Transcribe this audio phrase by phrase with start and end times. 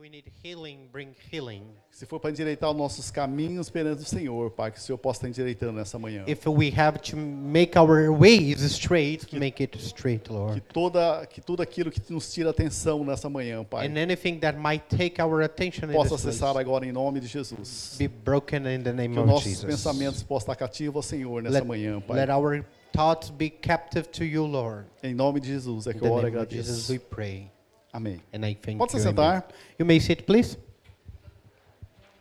[0.00, 1.62] we need healing, bring healing.
[1.90, 5.18] Se for para endireitar os nossos caminhos perante o Senhor, Pai, que o Senhor possa
[5.18, 6.24] estar endireitando nessa manhã.
[6.26, 10.60] If we have to make our ways straight, make it straight, Que, Lord.
[10.72, 14.84] toda, que tudo aquilo que nos tira atenção nessa manhã, Pai, And anything that might
[14.88, 17.96] take our attention in possa cessar agora em nome de Jesus.
[17.98, 19.64] be broken in the name Que of nossos Jesus.
[19.66, 22.16] pensamentos possam estar cativos ao Senhor nessa Let, manhã, Pai.
[22.16, 24.86] let our thoughts be captive to you, Lord.
[25.02, 26.92] Em nome de Jesus é In que the eu oro e name of Jesus agradeço.
[26.92, 27.50] we pray.
[27.92, 28.20] Amém.
[28.32, 29.04] And I thank Pode se you.
[29.04, 29.30] sentar.
[29.30, 29.42] Amen.
[29.78, 30.56] You may sit, please.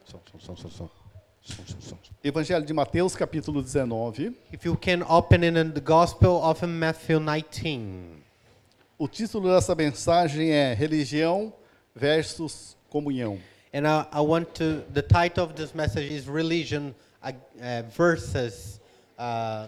[0.05, 0.90] Som, som, som, som, som.
[1.42, 1.98] Som, som, som.
[2.23, 4.36] Evangelho de Mateus, capítulo 19.
[4.52, 8.23] If you can open it in the Gospel of Matthew 19.
[8.98, 11.54] O título dessa mensagem é Religião
[11.95, 13.40] versus Comunhão.
[13.72, 17.31] And I, I want to, the title of this message is Religion uh,
[17.62, 18.80] uh, versus
[19.17, 19.67] uh,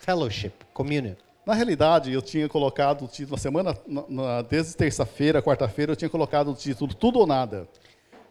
[0.00, 1.16] Fellowship, Communion.
[1.46, 5.96] Na realidade, eu tinha colocado o título, na semana, na, na- desde terça-feira, quarta-feira, eu
[5.96, 7.68] tinha colocado o título Tudo ou Nada.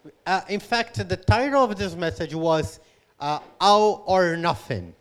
[0.05, 2.80] Uh, in fact, the title of this message was
[3.22, 4.94] uh, All or Nothing.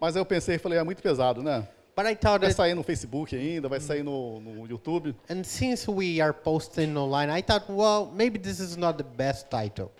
[0.00, 1.66] Mas eu pensei e falei, é muito pesado, né?
[1.96, 5.14] But I thought Vai it, sair no Facebook ainda, vai sair no, no YouTube.
[5.28, 9.46] and since we are posting online, I thought, well, maybe this is not the best
[9.50, 9.90] title.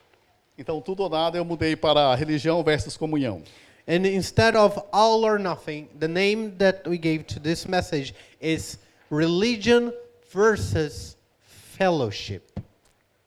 [0.58, 3.42] Então, Tudo ou Nada eu mudei para Religião versus Comunhão.
[3.86, 8.78] And instead of all or nothing, the name that we gave to this message is
[9.11, 9.92] religion
[10.30, 11.16] versus
[11.77, 12.61] fellowship.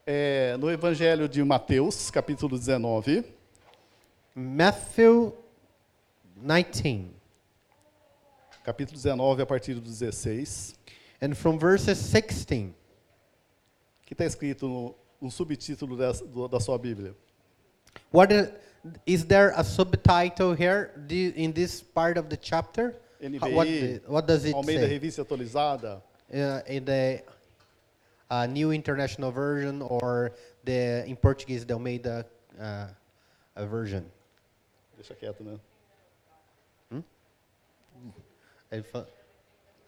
[0.07, 3.23] É, no Evangelho de Mateus, capítulo 19,
[4.35, 5.33] Matthew
[6.35, 7.11] 19,
[8.63, 10.75] capítulo 19, a partir do 16,
[11.21, 12.73] and from verses 16.
[14.05, 17.15] que está escrito no, no subtítulo da sua Bíblia.
[18.13, 18.49] What is,
[19.05, 22.95] is there a subtitle here in this part of the chapter?
[23.19, 23.31] What,
[23.67, 24.99] NVI, the- what does it Almeida say?
[24.99, 26.01] Revista Atualizada,
[26.33, 27.21] Uh, in the
[28.31, 30.31] uh, New International Version or
[30.63, 32.25] the in Portuguese the Almeida
[32.59, 32.87] uh,
[33.67, 34.03] version?
[34.97, 35.59] deixa quieto, né?
[38.71, 39.07] Ele fala,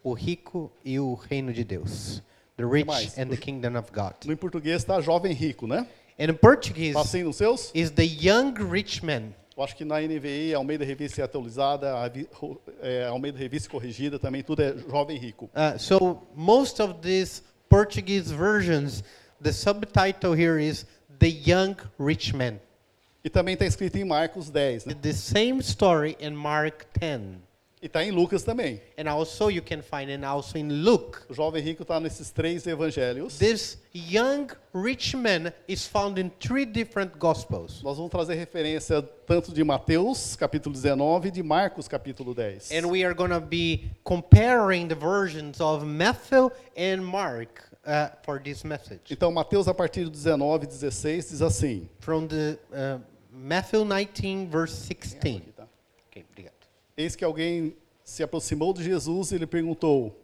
[0.02, 2.22] o rico e o reino de Deus.
[2.56, 2.88] The rich
[3.18, 4.14] and the kingdom of God.
[4.24, 5.86] No em português está Jovem Rico, né?
[6.18, 7.70] And in Portuguese Está nos seus?
[7.74, 9.32] is the young rich man.
[9.56, 14.18] Eu acho que na NVI, Almeida Revista Atualizada, a vi- ro- é, Almeida Revista Corrigida
[14.18, 15.46] também, tudo é Jovem Rico.
[15.46, 19.02] Uh, so most of these Portuguese versions,
[19.42, 20.86] the subtitle here is
[21.18, 22.60] the young rich man.
[23.24, 24.94] E também está escrito em Marcos 10, né?
[24.94, 27.40] The same story in Mark 10.
[27.80, 28.80] E está em Lucas também.
[28.98, 31.20] And also you can find it also in Luke.
[31.28, 33.38] O Jovem Rico está nesses três evangelhos.
[33.38, 37.80] This young rich man is found in three different gospels.
[37.82, 42.72] Nós vamos trazer referência tanto de Mateus, capítulo 19, e de Marcos, capítulo 10.
[42.72, 48.40] And we are going to be comparing the versions of Matthew and Mark uh, for
[48.40, 49.02] this message.
[49.10, 51.88] Então, Mateus, a partir do 19, 16, diz assim.
[52.00, 53.00] From the uh,
[53.30, 55.36] Matthew 19, verse 16.
[55.36, 55.68] Aqui, tá?
[56.10, 56.57] Okay, obrigado.
[56.98, 60.20] Eis que alguém se aproximou de Jesus e lhe perguntou: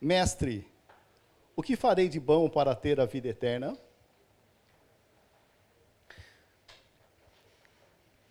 [0.00, 0.64] Mestre,
[1.56, 3.76] o que farei de bom para ter a vida eterna?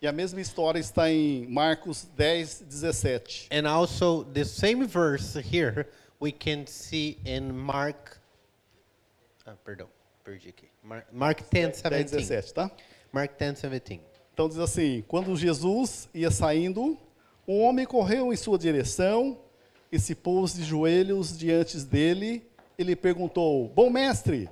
[0.02, 3.50] E a mesma história está em Marcos 10, 17.
[3.52, 5.86] And also the same verse here
[6.22, 8.18] we can see in Mark.
[9.46, 9.90] Ah, perdão,
[10.24, 10.70] perdi aqui.
[10.82, 12.12] Mar- Mark 10, 10, 17.
[12.12, 12.72] 17, tá?
[13.12, 14.00] Mark 10, 17.
[14.34, 16.98] Então diz assim: Quando Jesus ia saindo,
[17.48, 19.38] um homem correu em sua direção
[19.92, 22.46] e se pôs de joelhos diante dele
[22.78, 24.50] e lhe perguntou: Bom mestre,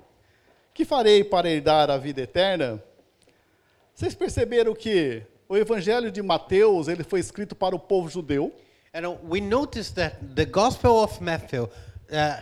[0.74, 2.82] que farei para herdar a vida eterna?
[3.94, 8.54] Vocês perceberam que o Evangelho de Mateus ele foi escrito para o povo judeu?
[8.94, 11.70] And we notice that the Gospel of Matthew uh,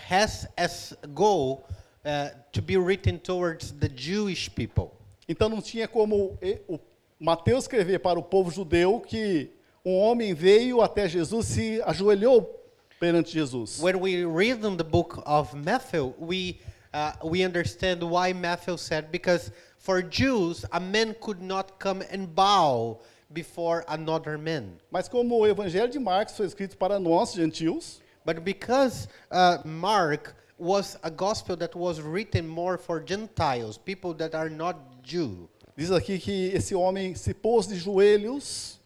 [0.08, 1.66] has as goal
[2.06, 4.92] uh, to be written towards the Jewish people.
[5.28, 6.80] Então não tinha como e- o
[7.20, 9.50] Mateus escrever para o povo judeu que
[9.86, 12.60] um homem veio até Jesus e se ajoelhou
[13.00, 13.80] perante Jesus.
[13.80, 16.60] When we read in the book of Matthew, we
[16.94, 22.28] uh, we understand why Matthew said because for Jews a man could not come and
[22.34, 23.02] bow
[23.34, 28.44] before another man, Mas como o Evangelho de Marcos foi escrito para nós, gentios, but
[28.44, 34.50] because uh, Mark was a gospel that was written more for Gentiles, people that are
[34.50, 35.50] not Jew.
[35.76, 38.80] diz aqui que esse homem se pôs de joelhos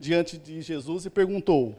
[0.00, 1.76] diante de Jesus e perguntou: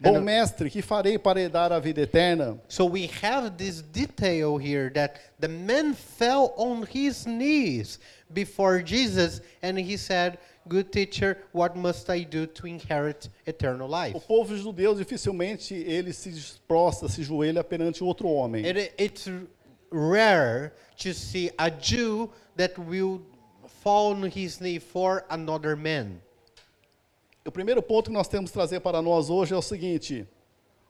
[0.00, 2.58] Bom mestre, que farei para herdar a vida eterna?
[2.68, 7.98] So we have this detail here that the man fell on his knees
[8.32, 10.38] before Jesus and he said,
[10.68, 14.14] Good teacher, what must I do to inherit eternal life?
[14.16, 18.64] O povo judeu dificilmente ele se prostra, se joelha perante outro homem.
[18.64, 19.30] It, it's
[19.90, 23.22] rare to see a Jew that will
[23.82, 26.20] fall on his knee for another man.
[27.46, 30.26] O primeiro ponto que nós temos que trazer para nós hoje é o seguinte: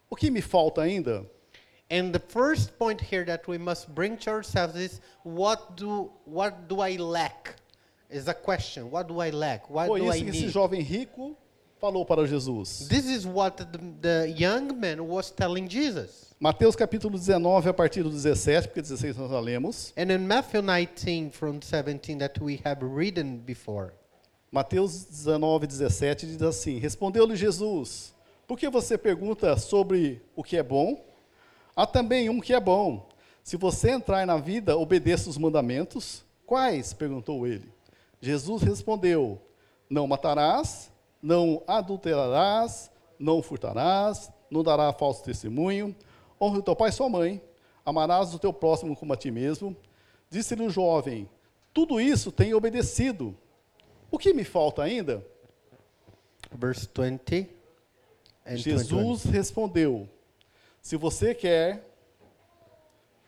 [0.08, 1.26] o que me falta ainda?
[1.90, 6.66] And the first point here that we must bring to ourselves is what do what
[6.66, 7.54] do I lack?
[8.10, 8.90] Is a question.
[8.90, 9.70] What do I lack?
[9.70, 10.52] What Foi do I isso que esse need?
[10.52, 11.36] jovem rico
[11.78, 12.88] falou para Jesus.
[12.88, 16.34] This is what the, the young man was telling Jesus.
[16.40, 19.92] Mateus capítulo 19, a partir do 17, porque 16 nós já lemos.
[19.96, 23.92] And in Matthew 19 from 17 that we have written before.
[24.50, 28.14] Mateus 19, 17 diz assim: Respondeu-lhe Jesus:
[28.46, 31.04] Por que você pergunta sobre o que é bom?
[31.74, 33.08] Há também um que é bom.
[33.42, 36.24] Se você entrar na vida, obedeça os mandamentos.
[36.46, 36.92] Quais?
[36.92, 37.68] perguntou ele.
[38.20, 39.40] Jesus respondeu:
[39.90, 45.94] Não matarás, não adulterarás, não furtarás, não dará falso testemunho,
[46.40, 47.42] honra o teu pai e sua mãe,
[47.84, 49.76] amarás o teu próximo como a ti mesmo.
[50.30, 51.28] Disse-lhe o jovem:
[51.74, 53.36] Tudo isso tenho obedecido.
[54.10, 55.24] O que me falta ainda?
[56.52, 57.48] Verse 20
[58.46, 58.78] and 21.
[58.78, 60.08] Jesus respondeu:
[60.80, 61.82] Se você quer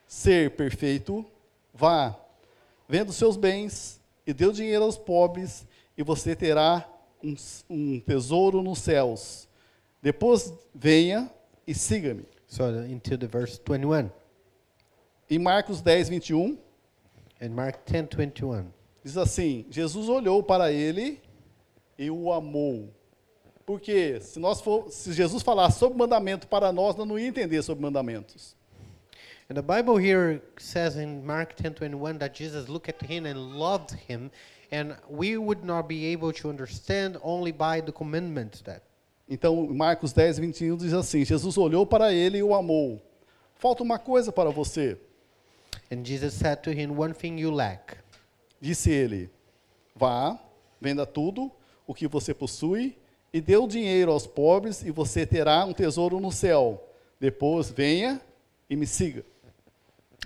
[0.07, 1.25] ser perfeito,
[1.75, 2.19] vá,
[2.89, 5.67] venda os seus bens e dê o dinheiro aos pobres,
[5.97, 6.89] e você terá
[7.23, 7.35] um,
[7.69, 9.49] um tesouro nos céus.
[10.01, 11.31] Depois venha
[11.67, 12.25] e siga-me.
[12.47, 14.11] So into the verse 21.
[15.29, 16.59] Em Marcos 10, 21,
[17.41, 18.78] In Mark 10 21.
[19.09, 21.21] Diz assim: Jesus olhou para ele
[21.99, 22.95] e o amou.
[23.67, 27.63] Porque se, nós for, se Jesus falasse sobre mandamento para nós, nós não ia entender
[27.63, 28.57] sobre mandamentos.
[29.51, 33.97] And the Bible here says in Mark 10:21 that Jesus looked at him and loved
[34.09, 34.31] him,
[34.71, 38.83] and we would not be able to understand only by the commandments that.
[39.27, 43.03] Então, Marcos 10, 21 diz assim: Jesus olhou para ele e o amou.
[43.57, 44.99] Falta uma coisa para você,
[45.91, 47.97] And Jesus said to him, "One thing you lack.
[48.61, 49.31] Disse ele:
[49.95, 50.39] Vá,
[50.81, 51.51] venda tudo
[51.87, 52.97] o que você possui
[53.33, 56.83] e dê o dinheiro aos pobres, e você terá um tesouro no céu.
[57.21, 58.21] Depois venha
[58.71, 59.25] e me siga.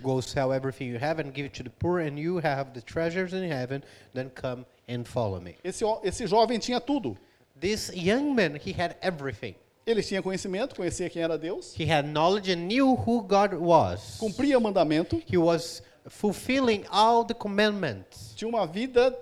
[0.00, 2.80] Go sell everything you have and give it to the poor, and you have the
[2.80, 3.82] treasures in heaven.
[4.14, 7.16] Then come and follow me." Esse, esse jovem tinha tudo.
[7.60, 9.54] This young man, he had everything.
[9.86, 14.16] Ele tinha conhecimento, conhecia quem era Deus, He had knowledge and knew who God was.
[14.18, 18.34] cumpria o mandamento, He was fulfilling all the commandments.
[18.34, 19.16] tinha uma vida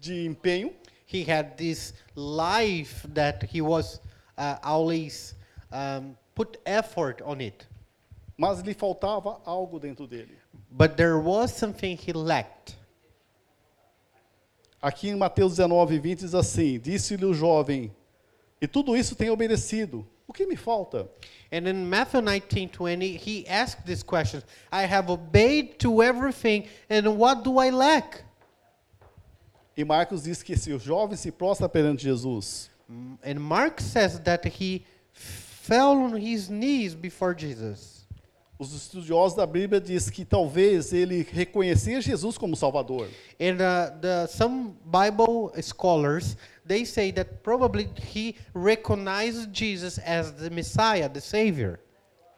[0.00, 0.72] de empenho,
[1.06, 4.00] he had this life that he was
[4.36, 5.34] uh, always
[5.72, 7.66] um, put effort on it
[8.36, 10.36] mas lhe faltava algo dentro dele.
[10.70, 12.78] but there was something he lacked
[14.80, 17.92] Aqui em Mateus 19, 20 diz assim: Disse-lhe o jovem,
[18.60, 20.06] e tudo isso tem obedecido.
[20.28, 21.08] O que me falta?
[21.50, 27.42] and in matthew 19:20 he asked this question i have obeyed to everything and what
[27.42, 28.22] do i lack
[29.76, 32.68] E Marcos diz que esse jovem se prostra perante Jesus.
[33.22, 37.97] And mark says that he fell on his knees before jesus
[38.58, 43.06] Os estudiosos da Bíblia diz que talvez ele reconhecia Jesus como Salvador.
[43.40, 50.50] And uh, the, some Bible scholars they say that probably he recognized Jesus as the
[50.50, 51.78] Messiah, the Savior,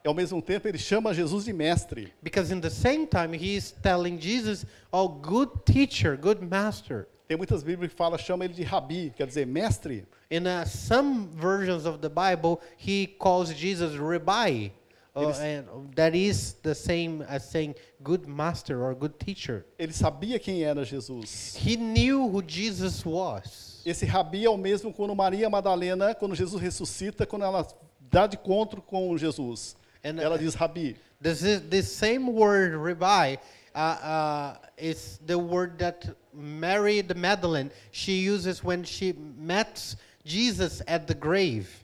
[0.05, 2.13] E ao mesmo tempo ele chama Jesus de mestre.
[2.23, 7.37] because in the same time he is telling Jesus, "Oh, good teacher, good master." Tem
[7.37, 10.05] muitas Bíblias que falam, chama ele de rabi, quer dizer, mestre.
[10.31, 14.69] In uh, some versions of the Bible, he calls Jesus Rabbi,
[15.15, 19.65] Eles- and that is the same as saying good master or good teacher.
[19.79, 21.57] Ele sabia quem era Jesus.
[21.57, 23.83] He knew who Jesus was.
[23.85, 27.67] Esse rabi é o mesmo quando Maria Madalena, quando Jesus ressuscita, quando ela
[28.01, 29.75] dá de encontro com Jesus.
[30.05, 30.97] And, ela uh, diz rabi.
[31.21, 33.37] This is this same word rabbi
[33.75, 40.83] uh, uh, is the word that Mary the Magdalene she uses when she met Jesus
[40.87, 41.80] at the grave.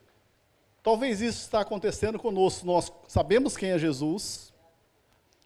[0.87, 2.65] Talvez isso está acontecendo conosco.
[2.65, 4.55] Nós sabemos quem é Jesus,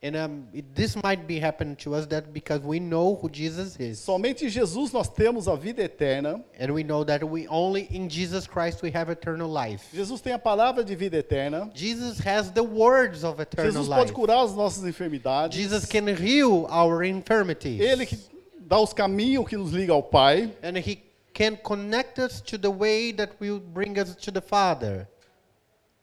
[0.03, 3.99] And um, this might be happening to us that because we know who Jesus is,
[3.99, 6.43] somente em Jesus nós temos a vida eterna.
[6.59, 9.89] and we know that we only in Jesus Christ we have eternal life.
[9.95, 11.71] Jesus tem a palavra de vida eterna.
[11.75, 14.13] Jesus has the words of eternal Jesus pode life.
[14.13, 15.55] curar as nossas enfermidades.
[15.59, 17.81] Jesus can heal our infirmities.
[17.81, 18.19] Ele que
[18.59, 20.51] dá os caminhos que nos liga ao Pai.
[20.63, 20.99] and he
[21.33, 25.07] can connect us to the way that will bring us to the Father.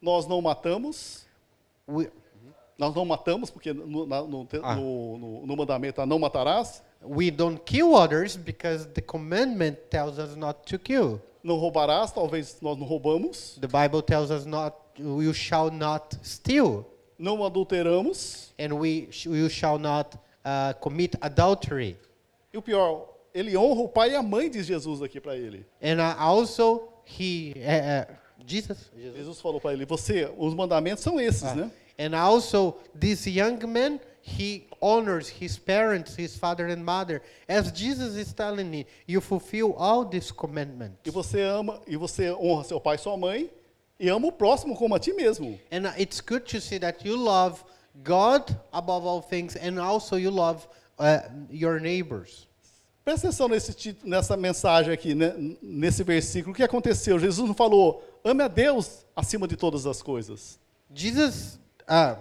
[0.01, 1.25] Nós não matamos.
[1.87, 2.09] We,
[2.77, 4.75] Nós não matamos, porque no, no, Ah.
[4.75, 6.83] no- no- mandamento não matarás.
[7.01, 11.19] we don't kill others because the commandment tells us not to kill.
[11.43, 13.57] Não roubarás, talvez nós não roubamos.
[13.59, 16.85] The Bible tells us not you shall not steal.
[17.17, 18.53] não adulteramos.
[18.59, 21.97] and we you shall not uh, commit adultery.
[22.53, 25.65] E o pior, ele honra o pai e a mãe, diz Jesus aqui para ele.
[25.81, 28.13] And uh, also he uh,
[28.45, 28.91] Jesus.
[28.95, 29.15] Jesus.
[29.17, 31.55] Jesus falou para ele: Você, os mandamentos são esses, Ah.
[31.55, 31.71] né?
[31.99, 38.15] And also this young man he honors his parents, his father and mother, as Jesus
[38.15, 38.85] is telling me.
[39.07, 40.97] You fulfill all these commandments.
[41.05, 43.49] E você ama, e você honra seu pai e sua mãe,
[43.99, 45.59] e ama o próximo como a ti mesmo.
[45.71, 47.63] And it's good to see that you love
[48.03, 50.67] God above all things, and also you love
[50.99, 52.47] uh, your neighbors.
[53.03, 55.33] Presta atenção nesse, nessa mensagem aqui, né?
[55.61, 56.51] Nesse versículo.
[56.51, 57.17] O que aconteceu?
[57.17, 60.57] Jesus não falou, ame a Deus acima de todas as coisas.
[60.93, 62.15] Jesus, uh,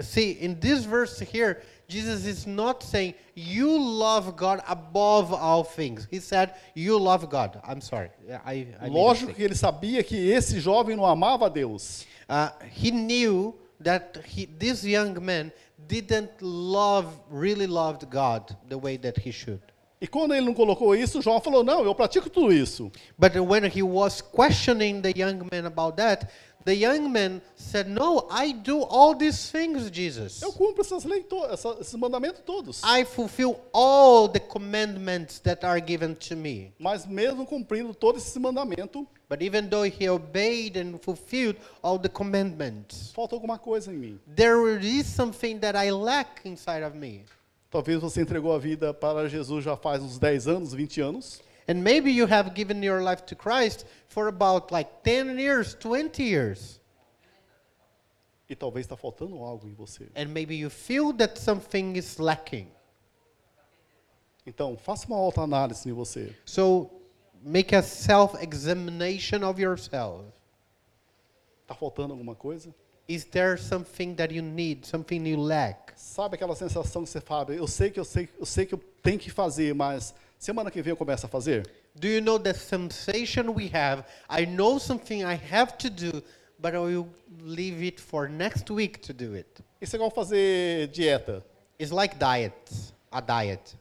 [0.00, 6.08] see, in this verse here, Jesus is not saying you love God above all things.
[6.10, 7.60] He said you love God.
[7.64, 8.10] I'm sorry.
[8.44, 12.04] I, I Lógico que ele sabia que esse jovem não amava a Deus.
[12.28, 15.52] Uh, he knew that he, this young man
[15.86, 19.60] didn't love, really loved God the way that he should.
[20.00, 22.90] E quando ele não colocou isso, João falou: Não, eu pratico tudo isso.
[23.18, 26.26] But when he was questioning the young man about that,
[26.66, 30.42] the young man said, No, I do all these things, Jesus.
[30.42, 32.82] Eu cumpro essas leis, essa- esses mandamentos todos.
[32.84, 36.72] I fulfill all the commandments that are given to me.
[36.78, 42.08] Mas mesmo cumprindo todo esse mandamento, But even though he obeyed and fulfilled all the
[42.08, 44.20] commandments, falta alguma coisa em mim.
[44.36, 47.24] there is something that I lack inside of me.
[47.76, 51.42] Talvez você entregou a vida para Jesus já faz uns 10 anos, 20 anos.
[51.68, 56.22] And maybe you have given your life to Christ for about like 10 years, 20
[56.22, 56.80] years.
[58.48, 60.08] E talvez está faltando algo em você.
[60.16, 62.68] And maybe you feel that something is lacking.
[64.46, 66.34] Então, faça uma alta análise em você.
[66.46, 66.90] So
[67.42, 70.24] make a self examination of yourself.
[71.60, 72.74] Está faltando alguma coisa?
[73.08, 75.92] Is there something that you need, something you lack?
[75.94, 78.80] Sabe aquela sensação que você fala, eu sei que eu sei, eu sei que eu
[79.00, 81.70] tenho que fazer, mas semana que vem eu começo a fazer?
[81.94, 84.04] Do you know the sensation we have?
[84.28, 86.22] I know something I have to do,
[86.58, 87.08] but I will
[87.42, 89.62] leave it for next week to do it.
[89.80, 91.44] Isso é igual fazer dieta.
[91.78, 92.54] It's like diet,
[93.10, 93.76] a diet.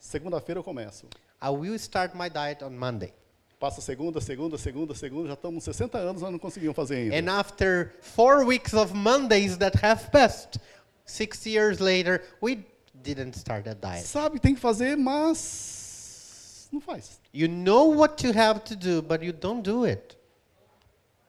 [0.00, 1.06] Segunda-feira eu começo.
[1.42, 3.12] I will start my diet on Monday.
[3.62, 7.16] Passa segunda, segunda, segunda, segunda, já estamos 60 anos, nós não conseguimos fazer ainda.
[7.16, 10.58] And after four weeks of Mondays that have passed,
[11.06, 14.04] six years later, we didn't start a diet.
[14.04, 17.20] Sabe, tem que fazer, mas não faz.
[17.32, 20.18] You know what you have to do, but you don't do it.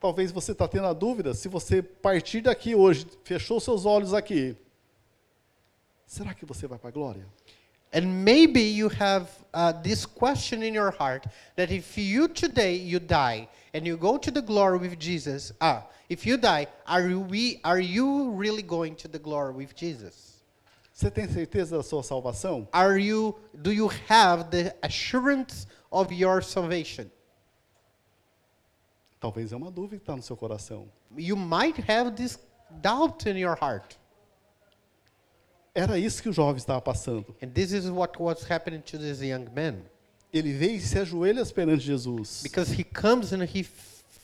[0.02, 4.58] Talvez você está tendo a dúvida, se você partir daqui hoje, fechou seus olhos aqui,
[6.08, 7.28] será que você vai para a glória?
[7.94, 13.00] And maybe you have uh, this question in your heart that if you today you
[13.00, 17.20] die and you go to the glory with Jesus, ah, if you die, are you,
[17.20, 20.34] we, are you really going to the glory with Jesus?
[20.94, 22.68] Você tem certeza da sua salvação?
[22.74, 27.10] Are you, do you have the assurance of your salvation?
[29.20, 30.88] Talvez é uma dúvida que está no seu coração.
[31.16, 32.38] You might have this
[32.82, 33.98] doubt in your heart.
[35.76, 37.36] Era isso que o jovem estava passando.
[37.42, 39.82] And this is what was happening to this young man.
[40.32, 42.42] Ele veio e se ajoelha perante Jesus.
[42.44, 43.64] Because he comes and he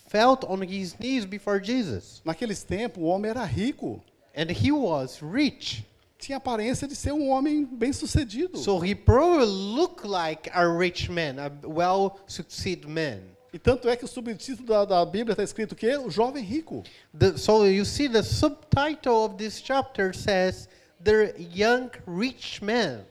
[0.10, 2.22] felt on his knees before Jesus.
[2.24, 4.01] Naqueles tempos, o homem era rico.
[4.36, 5.86] And he was rich.
[6.20, 8.58] Tinha aparência de ser um homem bem-sucedido.
[8.58, 13.22] So he probably looked like a rich man, a well-succeeded man.
[13.51, 15.98] E tanto é que o subtítulo da, da Bíblia está escrito o quê?
[15.98, 16.84] O jovem rico.
[17.18, 20.68] The, so you see the subtitle of this chapter says,
[21.03, 23.06] the young rich man.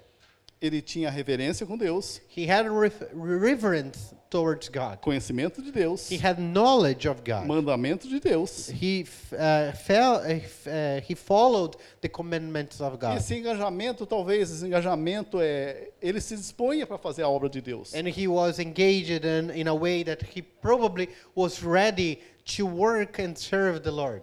[0.61, 2.67] Ele tinha reverência com Deus, He had
[3.15, 4.99] reverence towards God.
[5.01, 7.47] conhecimento de Deus, He had knowledge of God.
[7.47, 8.69] mandamento de Deus.
[8.69, 13.17] He, uh, fell, uh, uh, he followed the commandments of E God.
[13.19, 17.95] esse engajamento, talvez, esse engajamento é, ele se disponha para fazer a obra de Deus.
[17.95, 22.19] And he was engaged in, in a way that he probably was ready
[22.57, 24.23] to work and serve the Lord.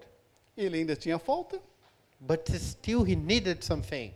[0.58, 1.62] Ele ainda tinha falta.
[2.26, 4.14] But still he needed something.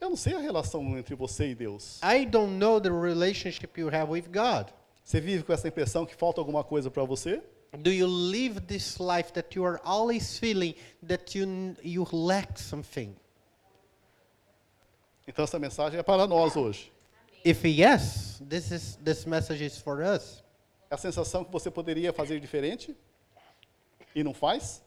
[0.00, 2.00] Eu não sei a relação entre você e Deus.
[2.02, 4.68] I don't know the relationship you have with God.
[5.02, 7.42] Você vive com essa impressão que falta alguma coisa para você?
[7.78, 10.74] Do you live this life that you are always feeling
[11.06, 13.16] that you, you lack something?
[15.26, 16.92] Então essa mensagem é para nós hoje.
[17.44, 20.44] If yes, this, is, this message is for us.
[20.90, 22.96] É a sensação que você poderia fazer diferente
[24.14, 24.82] e não faz?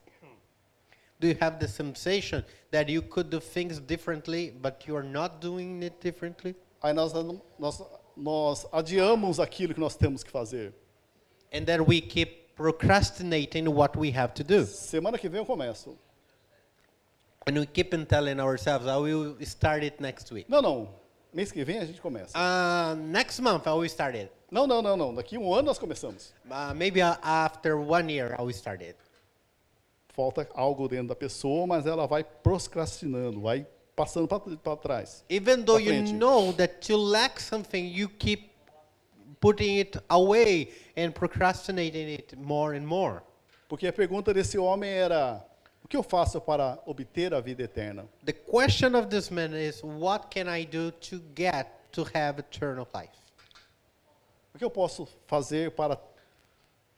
[1.20, 5.42] Do you have the sensation that you could do things differently, but you are not
[5.42, 6.56] doing it differently?
[6.82, 7.12] Aí nós,
[7.60, 7.84] nós,
[8.16, 10.74] nós adiamos aquilo que nós temos que fazer.
[11.52, 14.66] And then we keep procrastinating what we have to do.
[14.66, 15.98] Semana que vem eu começo.
[17.46, 20.50] And we keep on telling ourselves, I will start it next week.
[20.50, 20.90] Não, não.
[21.34, 22.38] Mês que vem a gente começa.
[22.38, 24.32] Uh, next month, I will start it.
[24.50, 25.14] Não, não, não, não.
[25.14, 26.34] Daqui um ano nós começamos.
[26.46, 28.98] Uh, maybe after one year, I will start it.
[30.14, 35.24] Falta algo dentro da pessoa, mas ela vai procrastinando, vai passando para trás.
[35.30, 38.50] Even though you know that you lack something, you keep
[39.40, 43.22] putting it away and procrastinating it more and more.
[43.68, 45.46] Porque a pergunta desse homem era:
[45.84, 48.08] o que eu faço para obter a vida eterna?
[48.26, 52.88] The question of this man is, what can I do to get to have eternal
[52.94, 53.14] life?
[54.54, 55.96] O que eu posso fazer para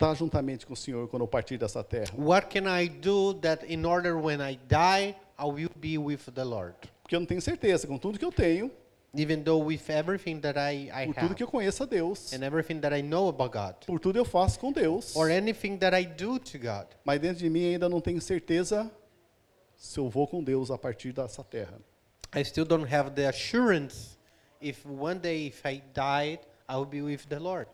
[0.02, 2.12] estar juntamente com o Senhor quando eu partir dessa terra?
[2.18, 6.44] What can I do that in order when I die, I will be with the
[6.44, 6.76] Lord?
[7.04, 8.72] Porque eu não tenho certeza, com tudo que eu tenho,
[9.14, 12.32] Even though with everything that I, I por tudo have que eu conheço a Deus,
[12.32, 15.78] and everything that I know about God, por tudo eu faço com Deus, or anything
[15.80, 18.90] that I do to God, mas dentro de mim ainda não tenho certeza
[19.76, 21.78] se eu vou com Deus a partir dessa terra.
[22.34, 24.18] I still don't have the assurance
[24.62, 26.40] if one day if I died,
[26.70, 27.68] I will be with the Lord.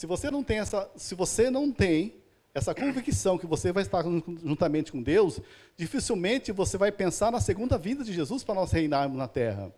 [0.00, 2.14] Se você não tem essa, se você não tem
[2.54, 5.38] essa convicção que você vai estar jun- juntamente com Deus,
[5.76, 9.70] dificilmente você vai pensar na segunda vinda de Jesus para nós reinarmos na terra.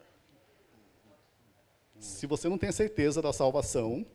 [1.99, 4.07] Se você não tem certeza da salvação,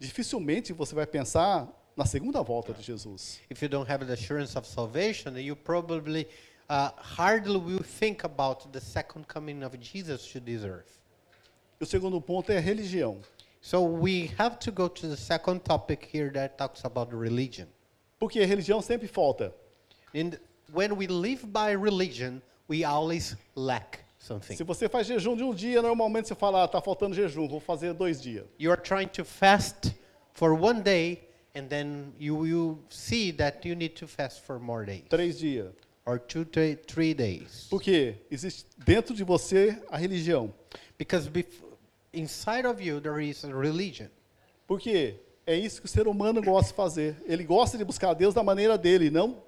[0.00, 3.38] dificilmente você vai pensar na segunda volta de Jesus.
[3.50, 6.26] If you don't have the assurance of salvation, you probably
[6.70, 10.98] uh, hardly will think about the second coming of Jesus to this earth.
[11.78, 13.20] E o segundo ponto é a religião.
[13.66, 17.66] So we have to go to the second topic here that talks about religion.
[18.16, 19.52] Porque religião sempre falta.
[20.14, 20.38] And
[20.72, 24.56] when we live by religion, we always lack something.
[24.56, 27.58] Se você faz jejum de um dia, normalmente você fala, ah, tá faltando jejum, vou
[27.58, 28.44] fazer dois dias.
[28.56, 29.92] You are trying to fast
[30.32, 34.86] for one day, and then you will see that you need to fast for more
[34.86, 35.72] days, Três dias.
[36.04, 37.66] or two, three, three days.
[37.68, 40.54] Porque existe dentro de você a religião.
[40.96, 41.65] Because bef-
[42.16, 44.08] inside of you there is a religion.
[44.66, 47.16] Porque é isso que o ser humano gosta de fazer.
[47.26, 49.42] Ele gosta de buscar Deus da maneira dele, não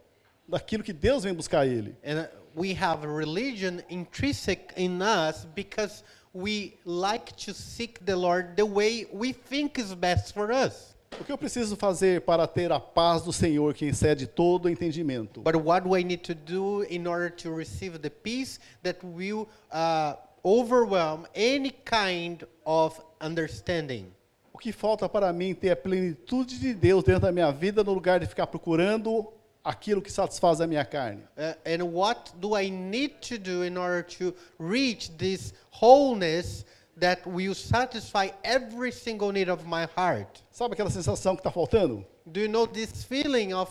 [0.49, 1.95] daquilo que Deus vem buscar ele.
[2.05, 8.17] And uh, we have a religion intrinsic in us because we like to seek the
[8.17, 10.97] Lord the way we think is best for us.
[11.21, 15.41] O que eu preciso fazer para ter a paz do Senhor que excede todo entendimento?
[15.41, 19.49] But what do I need to do in order to receive the peace that will
[19.73, 24.13] uh, overwhelm any kind of understanding?
[24.53, 27.93] O que falta para mim ter a plenitude de Deus dentro da minha vida no
[27.93, 31.23] lugar de ficar procurando aquilo que satisfaz a minha carne?
[31.37, 36.65] Uh, and what do I need to do in order to reach this wholeness
[36.99, 40.43] that will satisfy every single need of my heart?
[40.51, 42.05] Sabe aquela sensação que está faltando?
[42.27, 43.71] Do you know this feeling of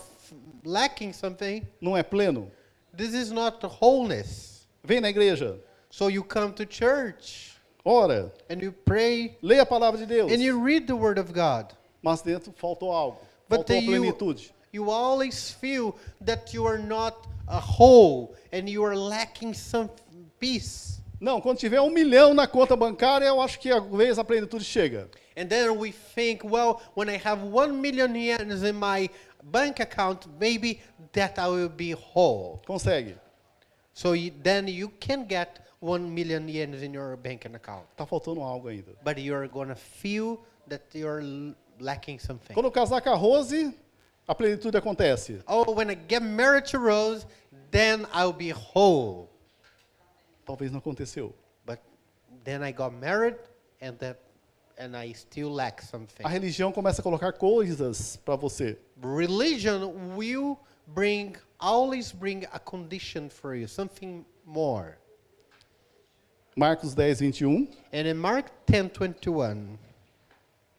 [0.64, 1.66] lacking something?
[1.80, 2.50] Não é pleno?
[2.96, 4.66] This is not wholeness.
[4.82, 9.98] Vem na igreja, So you come to church ora, and you pray leia a palavra
[9.98, 11.72] de Deus, and you read the Word of God.
[12.02, 14.50] mas dentro faltou algo, But faltou a then you, plenitude.
[14.72, 19.90] you always feel that you are not a whole and you are lacking some
[20.38, 21.00] peace.
[21.20, 24.62] Não, quando tiver um milhão na conta bancária, eu acho que a vez a plenitude
[24.64, 25.08] chega.
[25.36, 29.08] And then we think, well, when I have one million yens in my
[29.42, 30.80] bank account, maybe
[31.12, 32.62] that I will be whole.
[32.68, 33.14] Consegue.
[33.94, 37.86] So you, then you can get one million yens in your bank account.
[37.96, 38.92] Tá faltando algo ainda.
[39.02, 41.22] But you're to feel that you're
[41.80, 42.54] lacking something.
[42.54, 43.74] Quando eu casar com a Rose,
[44.26, 45.42] a plenitude acontece.
[45.46, 47.26] Oh, when I get married to Rose,
[47.70, 49.30] then I'll be whole.
[50.44, 51.32] Talvez não aconteceu.
[51.64, 51.80] But
[52.44, 53.36] then I got married
[53.80, 54.18] and that
[54.78, 56.24] and I still lack something.
[56.24, 58.78] A religião começa a colocar coisas para você.
[59.02, 64.98] Religion will bring always bring a condition for you, something more.
[66.58, 69.78] Marcos 10, 21 And in Mark 10:21,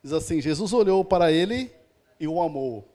[0.04, 1.72] diz assim: Jesus olhou para ele
[2.20, 2.86] e o amou.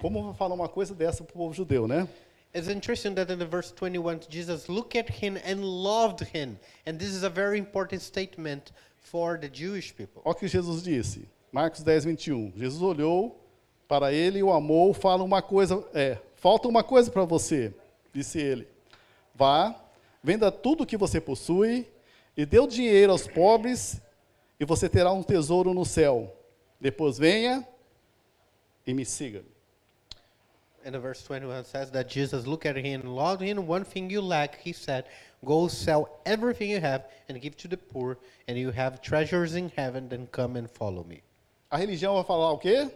[0.00, 2.08] Como falar uma coisa dessa para o povo judeu, né?
[2.52, 6.58] it's interesting that in the verse 21 Jesus looked at him and loved him.
[6.84, 10.22] And this is a very important statement for the Jewish people.
[10.24, 11.28] Olha o que Jesus disse.
[11.52, 12.52] Marcos 10, 21.
[12.56, 13.40] Jesus olhou
[13.86, 14.92] para ele e o amou.
[14.92, 17.72] Fala uma coisa, é, falta uma coisa para você,
[18.12, 18.66] disse ele.
[19.36, 19.80] Vá,
[20.22, 21.86] venda tudo o que você possui
[22.36, 24.00] e dê o dinheiro aos pobres
[24.58, 26.36] e você terá um tesouro no céu.
[26.80, 27.66] Depois venha
[28.86, 29.44] e me siga.
[30.84, 33.58] And the verse 21 says that Jesus looked at him and loved him.
[33.58, 35.04] One thing you lack, he said,
[35.44, 38.16] go sell everything you have and give to the poor,
[38.48, 41.22] and you have treasures in heaven, then come and follow me.
[41.70, 42.90] A religião vai falar o quê?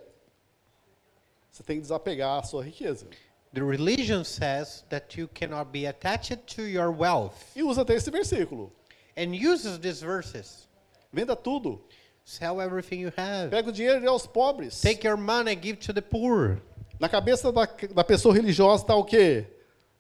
[1.51, 3.07] Você tem que desapegar a sua riqueza.
[3.55, 8.11] The religion says that you cannot be attached to your wealth E usa até esse
[8.11, 8.71] versículo.
[9.17, 10.67] and uses these verses.
[11.13, 11.81] Venda tudo.
[12.25, 13.51] Sell everything you have.
[13.51, 14.81] Pega o dinheiro e dê aos pobres.
[14.81, 16.61] Take your money, give to the poor.
[16.99, 17.65] Na cabeça da,
[17.95, 19.47] da pessoa religiosa está o quê?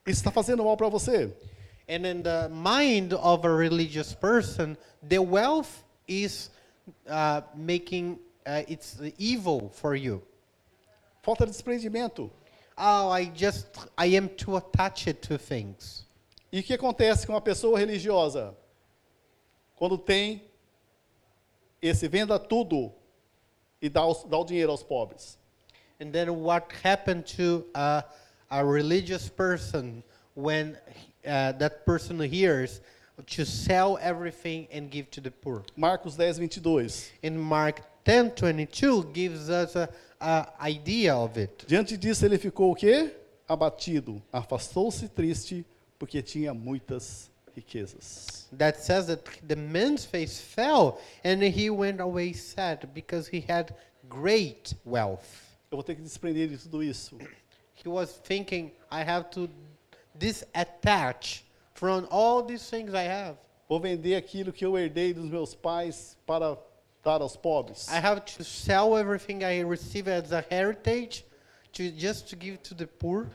[0.06, 1.32] Isso está fazendo mal para você.
[1.88, 6.50] And in the mind of a religious person, the wealth is
[7.06, 10.22] uh, making uh, it's evil for you.
[11.22, 12.30] Falta de desprendimento.
[12.76, 16.04] Oh, I just I am too attached to things.
[16.52, 18.54] E o que acontece com uma pessoa religiosa?
[19.76, 20.42] Quando tem
[21.82, 22.92] esse venda tudo
[23.82, 25.36] e dá, os- dá o dinheiro aos pobres.
[26.00, 28.02] And then what happened to uh,
[28.50, 30.02] a religious person
[30.34, 30.76] when
[31.24, 32.80] uh, that person hears
[33.26, 35.62] to sell everything and give to the poor?
[35.76, 37.10] Marcos 10, 22.
[37.22, 39.88] In Mark 10:22 gives us a,
[40.20, 41.66] a idea of it.
[41.66, 43.14] Diante disso ele ficou o quê?
[43.46, 45.66] Abatido, afastou-se triste,
[45.98, 48.48] porque tinha muitas riquezas.
[48.56, 53.74] That says that the man's face fell and he went away sad because he had
[54.08, 55.26] great wealth.
[55.70, 57.18] Eu vou ter que desprender de tudo isso.
[57.74, 59.48] He was thinking, I have to
[60.18, 61.42] disattach
[61.74, 63.36] from all these things I have.
[63.68, 66.56] Vou vender aquilo que eu herdei dos meus pais para
[67.04, 67.88] dar aos pobres.
[67.88, 71.24] I have to sell everything I receive as a heritage
[71.72, 73.28] to just to give to the poor.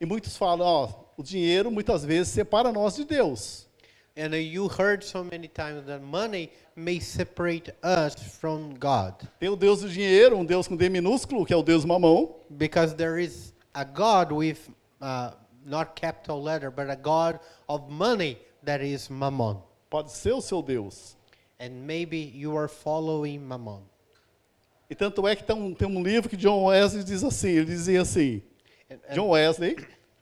[0.00, 3.68] E muitos falam, ó, o dinheiro muitas vezes separa nós de Deus.
[4.16, 9.56] And you heard so many times that money may separate us from God Tem o
[9.56, 13.18] Deus do dinheiro, um Deus com D minúsculo, que é o Deus mamão, because there
[13.18, 14.68] is a God with
[15.00, 15.32] uh,
[15.64, 19.62] not capital letter, but a God of money that is Mammon.
[19.88, 21.16] pode ser o seu Deus.
[21.64, 23.82] And maybe you are following Mammon.
[24.90, 27.66] E tanto é que tem um, tem um livro que John Wesley diz assim, ele
[27.66, 28.42] dizia assim,
[28.90, 29.76] And- and John Wesley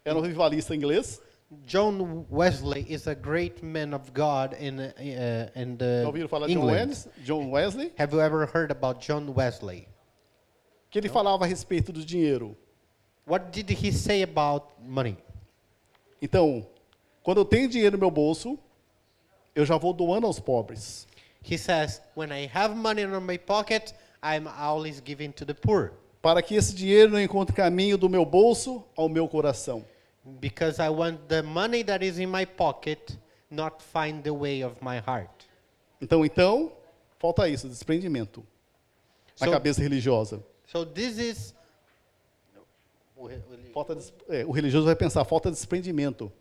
[0.05, 1.20] era um rivalista inglês,
[1.66, 6.46] John Wesley is a great man of God in uh, in the já ouviram falar
[6.46, 6.66] de John.
[6.66, 7.12] Wesley?
[7.24, 9.88] John Wesley, Have you ever heard about John Wesley?
[10.90, 12.57] que ele falava a respeito do dinheiro.
[13.26, 15.16] What did he say about money?
[16.22, 16.66] Então,
[17.22, 18.59] quando eu tenho dinheiro no meu bolso,
[19.55, 21.07] eu já vou doando aos pobres.
[21.42, 25.92] He says, "When I have money in my pocket, I'm always giving to the poor,
[26.22, 29.85] Para que esse dinheiro não encontre caminho do meu bolso ao meu coração.
[30.38, 33.16] because I want the money that is in my pocket
[33.50, 35.46] not find the way of my heart."
[36.00, 36.72] Então, então,
[37.18, 38.44] falta isso, desprendimento
[39.40, 40.42] na So- cabeça religiosa.
[40.66, 41.55] So this is
[43.74, 46.33] Falta des- é, o religioso vai pensar, falta de desprendimento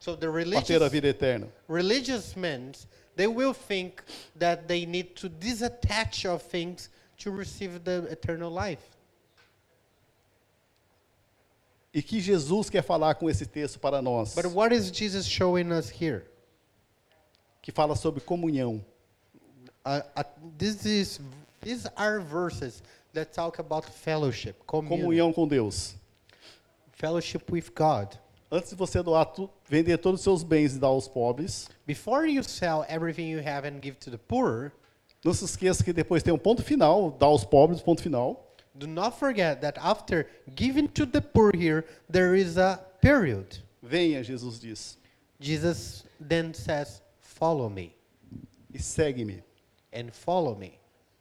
[0.00, 1.48] so the para ter a religious vida eterna.
[1.68, 2.72] religious men
[3.16, 4.02] they will think
[4.38, 8.82] that they need to disattach of things to receive the eternal life.
[11.94, 15.70] E que Jesus quer falar com esse texto para nós, But what is Jesus showing
[15.72, 16.24] us here?
[17.60, 18.84] que fala sobre comunhão.
[19.84, 20.24] Uh, uh,
[20.56, 21.20] this is
[21.60, 25.94] these are verses that talk about fellowship, communion, Comunhão com Deus.
[26.92, 28.16] fellowship with God.
[28.54, 32.30] Antes de você doar tu, vender todos os seus bens e dar aos pobres, Before
[32.30, 34.70] you sell everything you have and give to the poor,
[35.24, 38.54] não se esqueça que depois tem um ponto final, dar aos pobres, ponto final.
[38.74, 43.62] do not forget that after giving to the poor here, there is a period.
[43.82, 44.98] Venha, Jesus diz,
[45.40, 47.94] Jesus then says, "Follow me
[48.74, 49.42] e segue-me.
[49.94, 50.78] and follow me.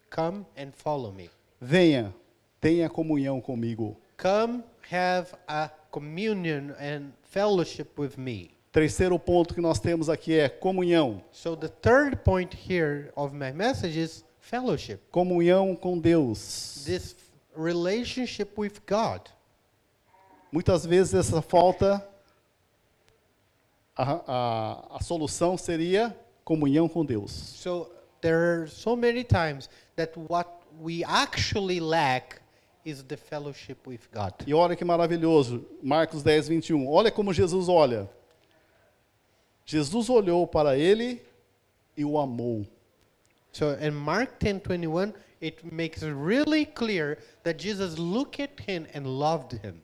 [0.10, 1.30] Come and follow me.
[1.62, 2.14] Venha,
[2.60, 3.96] tenha comunhão comigo.
[4.18, 10.48] Come have a communion and fellowship with me." Terceiro ponto que nós temos aqui é
[10.48, 11.22] comunhão.
[11.32, 15.00] So the third point here of my message is fellowship.
[15.12, 16.84] Comunhão com Deus.
[16.86, 17.16] This
[17.56, 19.22] relationship with God.
[20.52, 22.06] Muitas vezes essa falta,
[23.96, 27.32] a, a, a solução seria comunhão com Deus.
[27.32, 27.90] So
[28.22, 30.50] there are so many times that what
[30.82, 32.41] we actually lack
[32.86, 34.34] is the fellowship with God.
[34.46, 36.88] E olha que maravilhoso, Marcos 10, 21.
[36.88, 38.10] Olha como Jesus olha.
[39.66, 41.22] Jesus olhou para ele
[41.96, 42.66] e o amou.
[43.52, 49.54] So in Mark 10:21 it makes really clear that Jesus looked at him and loved
[49.64, 49.82] him.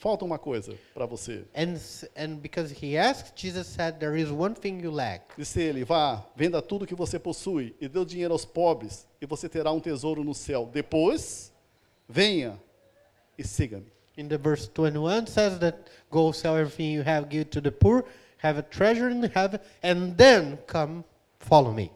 [0.00, 1.44] Falta uma coisa para você.
[1.54, 1.76] And
[2.16, 5.36] and because he asked, Jesus said there is one thing you lack.
[5.36, 9.26] Disse ele: Vá, venda tudo que você possui e dê o dinheiro aos pobres, e
[9.26, 10.70] você terá um tesouro no céu.
[10.72, 11.49] Depois,
[12.10, 12.58] venha
[13.38, 13.90] e siga-me.
[14.16, 18.04] In the verse 21 says that go sell everything you have, give to the poor,
[18.38, 21.04] have a treasure in heaven, and then come
[21.38, 21.90] follow me.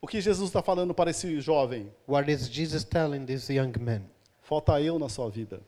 [0.00, 1.90] O que Jesus está falando para esse jovem?
[2.06, 4.02] What is Jesus telling this young man?
[4.42, 5.60] Falta eu na sua vida.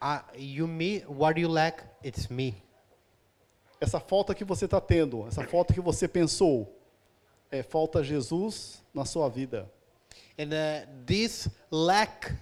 [0.00, 2.54] Uh, you me, what you lack, it's me.
[3.80, 6.72] Essa falta que você está tendo, essa falta que você pensou,
[7.50, 9.68] é falta Jesus na sua vida.
[10.38, 12.32] And uh, this lack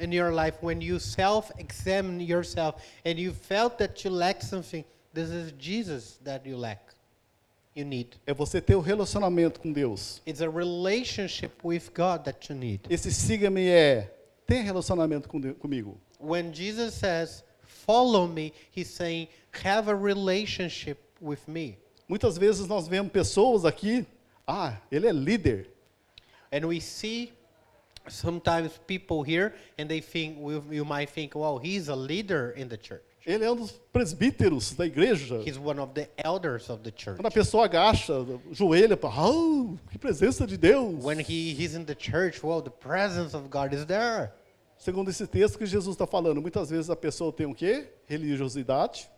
[0.00, 5.30] in your life, when you self-examine yourself and you felt that you lack something, this
[5.30, 6.80] is Jesus that you lack.
[7.74, 8.16] You need.
[8.26, 10.20] É você ter o relacionamento com Deus.
[10.26, 12.80] It's a relationship with God that you need.
[12.90, 14.12] Esse siga-me é
[14.44, 15.96] tenha relacionamento com Deus, comigo.
[16.18, 19.28] When Jesus says, "Follow me," he's saying,
[19.64, 24.04] "Have a relationship with me." Muitas vezes nós vemos pessoas aqui,
[24.44, 25.70] ah, ele é líder.
[26.52, 27.32] And we see
[28.10, 30.38] sometimes people here and they think
[30.70, 33.02] you might think, "Well, he's a leader in the church.
[33.26, 35.42] Ele é um dos presbíteros da igreja.
[35.44, 38.12] He's one of the elders of the church." Quando a pessoa agacha,
[38.52, 41.04] joelha, ah, que presença de Deus.
[41.04, 44.32] When he, he's in the church, well, the presence of God is there.
[44.78, 47.88] Segundo esse texto que Jesus está falando, muitas vezes a pessoa tem o quê?
[48.08, 49.08] Religiosidade.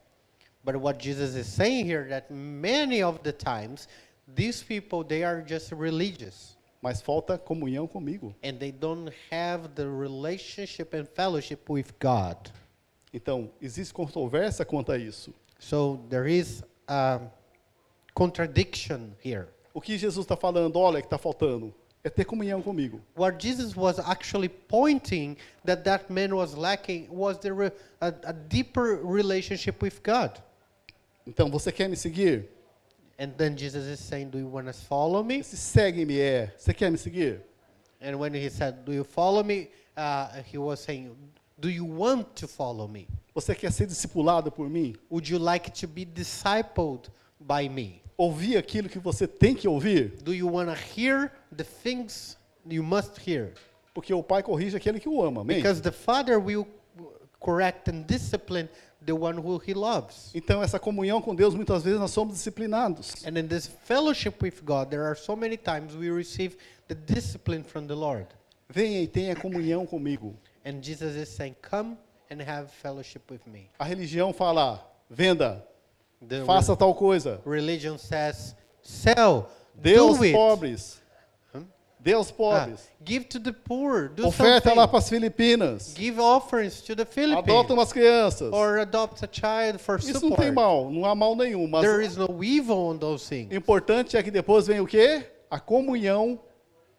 [0.65, 3.89] But what Jesus is saying here that many of the times
[4.27, 8.35] these people they are just religious mas falta comunhão comigo.
[8.43, 12.37] and they don't have the relationship and fellowship with God.
[13.15, 15.33] Então, existe controvérsia quanto a isso.
[15.59, 17.21] So there is a
[18.15, 19.49] contradiction here.
[19.75, 21.73] O que Jesus está falando, olha, que está faltando,
[22.05, 23.01] é ter comunhão comigo.
[23.17, 27.51] What Jesus was actually pointing that that man was lacking was the
[28.01, 30.33] a, a deeper relationship with God.
[31.27, 32.49] Então, você quer me seguir?
[33.23, 36.75] And then Jesus is saying, "Do you want to follow me?" Esse segue-me é, você
[36.75, 37.41] quer me seguir?
[38.01, 41.17] And when he said, "Do you follow me?" Uh, he was saying,
[41.57, 43.07] "Do you want to follow me?
[43.33, 44.97] Você quer ser discipulado por mim?
[45.09, 48.03] Would you like to be discipled by me?
[48.19, 50.21] Ouvir aquilo que você tem que ouvir?
[50.25, 52.37] Do you want to hear the things
[52.69, 53.53] you must hear?"
[53.95, 55.59] Porque o Pai corrige aquele que o ama, amém?
[55.59, 56.67] Because the Father will
[57.39, 58.69] correct and discipline
[59.05, 60.31] the one who He loves.
[60.35, 63.25] Então, essa comunhão com Deus, muitas vezes nós somos disciplinados.
[63.27, 66.57] And in this fellowship with God, there are so many times we receive
[66.89, 68.27] the discipline from the Lord.
[68.69, 70.35] Venha e tenha comunhão comigo.
[70.65, 71.97] And Jesus is saying, "Come
[72.31, 75.67] and have fellowship with me." A religião fala, venda,
[76.27, 77.41] The faça tal coisa.
[77.45, 81.02] religion says, "Sell, aos do it, pobres.
[82.03, 82.81] Dê aos Ah, pobres.
[83.07, 85.95] give to the poor, do Oferta something, lá para as Filipinas.
[85.97, 88.53] give offerings to the Philippines, Adota umas crianças.
[88.53, 91.69] or adopt a child for Isso não support." tem mal, não há mal nenhum.
[91.69, 93.55] Mas There is no evil on those things.
[93.55, 95.25] importante é que depois vem o quê?
[95.49, 96.41] A comunhão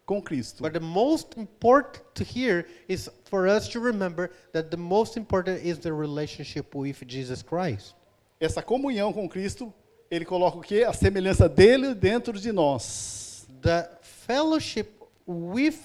[0.06, 0.62] com Cristo.
[0.62, 5.60] But the most important to hear is for us to remember that the most important
[5.66, 7.94] is the relationship with Jesus Christ.
[8.40, 9.72] Essa comunhão com Cristo,
[10.10, 10.84] ele coloca o quê?
[10.86, 13.46] A semelhança dele dentro de nós.
[13.60, 14.93] The fellowship
[15.26, 15.78] with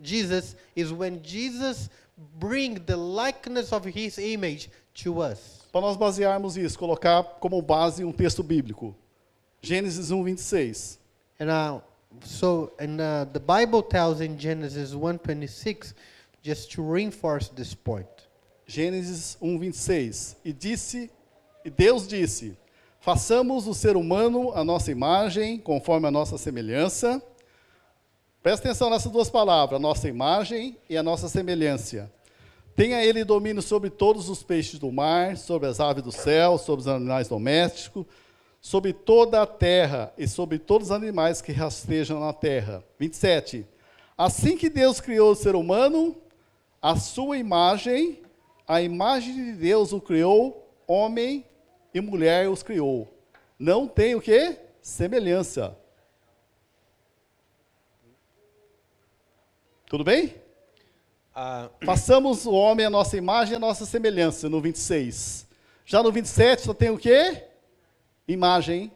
[0.00, 1.90] Jesus is when Jesus
[2.38, 5.62] bring the likeness of his image to us.
[5.72, 8.94] Para nós basearmos isso, colocar como base um texto bíblico.
[9.62, 10.98] Gênesis 1, 26.
[11.40, 11.80] And uh,
[12.24, 15.94] so and uh, the Bible tells in Genesis 1:26
[16.42, 18.08] just to reinforce this point.
[18.66, 20.36] Gênesis 1, 26.
[20.44, 21.10] E disse,
[21.64, 22.56] e Deus disse:
[23.00, 27.22] Façamos o ser humano a nossa imagem, conforme a nossa semelhança.
[28.42, 32.10] Presta atenção nessas duas palavras, a nossa imagem e a nossa semelhança.
[32.74, 36.80] Tenha ele domínio sobre todos os peixes do mar, sobre as aves do céu, sobre
[36.80, 38.04] os animais domésticos,
[38.60, 42.82] sobre toda a terra e sobre todos os animais que rastejam na terra.
[42.98, 43.64] 27.
[44.18, 46.16] Assim que Deus criou o ser humano,
[46.80, 48.22] a sua imagem,
[48.66, 51.46] a imagem de Deus o criou, homem
[51.94, 53.08] e mulher os criou.
[53.56, 54.56] Não tem o que?
[54.80, 55.80] Semelhança.
[59.92, 60.34] Tudo bem?
[61.36, 65.46] Uh, Façamos o homem a nossa imagem e a nossa semelhança, no 26.
[65.84, 67.44] Já no 27 só tem o quê?
[68.26, 68.90] Imagem.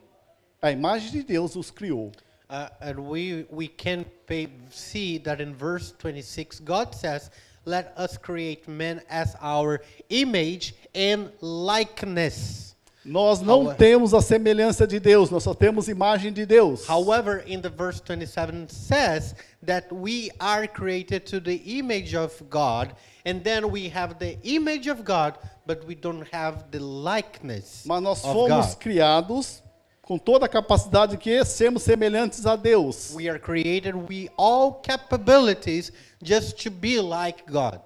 [0.62, 2.12] A imagem de Deus os criou.
[2.48, 7.30] Uh, and we we can pay, see that in verse 26, God says,
[7.66, 14.84] "Let us create man as our image and likeness." Nós não How- temos a semelhança
[14.84, 16.88] de Deus, nós só temos imagem de Deus.
[16.88, 19.34] However, in the verse 27 says
[19.66, 24.86] that we are created to the image of God, and then we have the image
[24.86, 28.80] of God, but we don't have the likeness Mas nós of fomos God.
[28.80, 29.62] criados
[30.02, 33.12] com toda a capacidade de que sermos semelhantes a Deus.
[33.12, 35.90] We are created with all capabilities
[36.22, 37.80] just to be like God.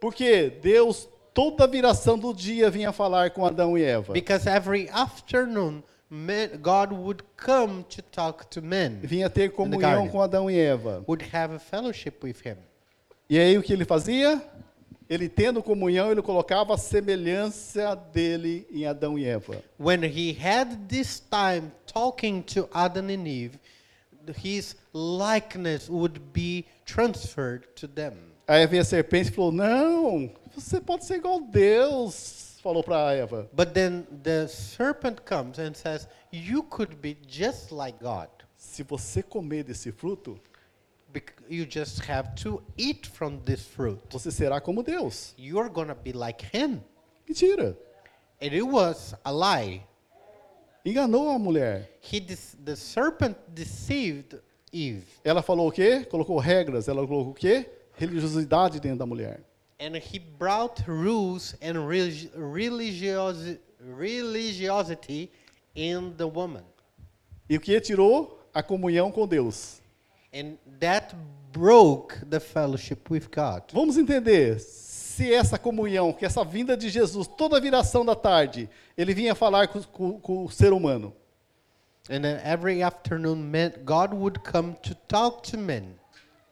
[0.00, 4.14] Porque Deus, toda a viração do dia, vinha falar com Adão e Eva.
[4.14, 10.20] Because every afternoon, men, God would come to talk to men, Vinha ter comunhão com
[10.20, 11.04] Adão e Eva.
[11.06, 12.56] would have a fellowship with him.
[13.28, 14.42] E aí o que ele fazia?
[15.08, 19.62] ele tendo comunhão, ele colocava a semelhança dele em Adão e Eva.
[19.80, 23.58] When he had this time talking to Adam and Eve,
[24.36, 28.12] his likeness would be transferred to them.
[28.46, 32.47] Aí veio a serpente e falou: Não, você pode ser igual Deus.
[32.62, 33.48] Falou para Eva.
[33.52, 38.28] But then the serpent comes and says, You could be just like God.
[38.56, 40.38] Se você comer desse fruto,
[41.48, 44.00] You just have to eat from this fruit.
[44.10, 45.34] você será como Deus.
[45.38, 46.82] You're to be like Him.
[47.26, 47.76] Mentira.
[48.40, 49.82] And it was a lie.
[50.84, 51.88] Enganou a mulher.
[52.00, 52.20] He
[52.64, 54.40] the serpent deceived
[54.72, 55.06] Eve.
[55.24, 56.04] Ela falou o quê?
[56.04, 56.88] Colocou regras.
[56.88, 57.68] Ela colocou o quê?
[57.94, 59.40] Religiosidade dentro da mulher.
[59.80, 63.58] And he brought rules and relig- religiosi-
[63.96, 65.30] religiosity
[65.74, 66.64] in the woman.
[67.48, 68.38] E o que tirou?
[68.52, 69.80] A comunhão com Deus.
[70.34, 71.14] And that
[71.52, 73.62] broke the fellowship with God.
[73.72, 74.58] Vamos entender.
[74.60, 79.34] Se essa comunhão, que essa vinda de Jesus, toda a viração da tarde, ele vinha
[79.34, 81.12] falar com, com- com o ser humano.
[82.10, 83.50] And then every afternoon,
[83.84, 85.94] God would come to talk to men.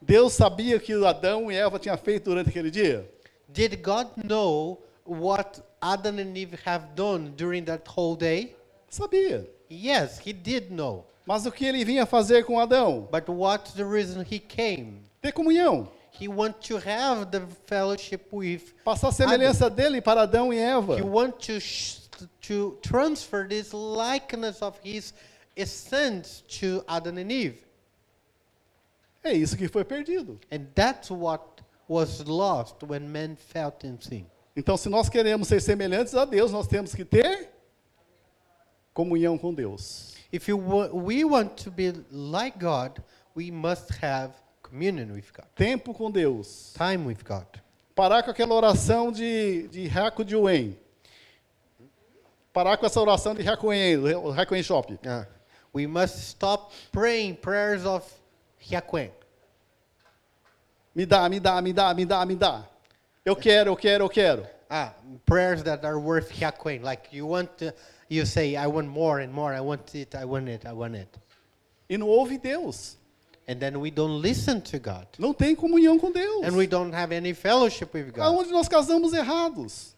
[0.01, 3.09] Deus sabia que Adão e Eva tinham feito durante aquele dia?
[3.57, 8.55] Did God know what Adam and Eve have done during that whole day?
[8.91, 9.47] Sabia.
[9.67, 11.05] Yes, he did know.
[11.25, 13.07] Mas o que ele vinha fazer com Adão?
[13.11, 15.01] But what's the reason he came?
[15.23, 15.89] Ter comunhão.
[16.11, 20.95] He want to have the fellowship with Passar a semelhança dele para Adão e Eva.
[20.95, 21.59] He want to
[22.41, 25.13] to transfer this likeness of his
[25.55, 27.65] essence to Adam and Eve.
[29.23, 30.39] É isso que foi perdido.
[30.51, 34.25] And that's what was lost when men felt in sin.
[34.55, 37.49] Então, se nós queremos ser semelhantes a Deus, nós temos que ter
[38.93, 40.15] comunhão com Deus.
[40.31, 42.99] If you we want to be like God,
[43.35, 46.73] we must have communion with God, Tempo com Deus.
[46.73, 47.45] time with God.
[47.95, 50.77] Parar com aquela oração de, de Raco de Uen.
[52.51, 54.91] Parar com essa oração de Racoen, o Racoen Shop.
[54.93, 55.25] Uh,
[55.73, 58.03] we must stop praying prayers of
[58.59, 59.11] Hyakwen.
[60.97, 62.63] Me dá, me dá, me dá, me dá, me dá.
[63.23, 64.47] Eu quero, eu quero, eu quero.
[64.67, 64.93] Ah,
[65.27, 66.81] prayers that are worth Hyakwen.
[66.81, 67.71] Like you want to,
[68.09, 69.53] you say, I want more and more.
[69.53, 70.15] I want it.
[70.15, 70.65] I want it.
[70.65, 71.07] I want it.
[71.87, 72.97] E não ouve Deus.
[73.47, 75.05] And then we don't listen to God.
[75.19, 76.43] Não tem comunhão com Deus.
[76.43, 78.23] And we don't have any fellowship with God.
[78.23, 79.93] Aonde nós casamos errados.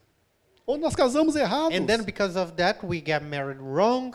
[0.67, 1.77] Onde nós casamos errados.
[1.79, 4.13] And then because of that, we get married wrong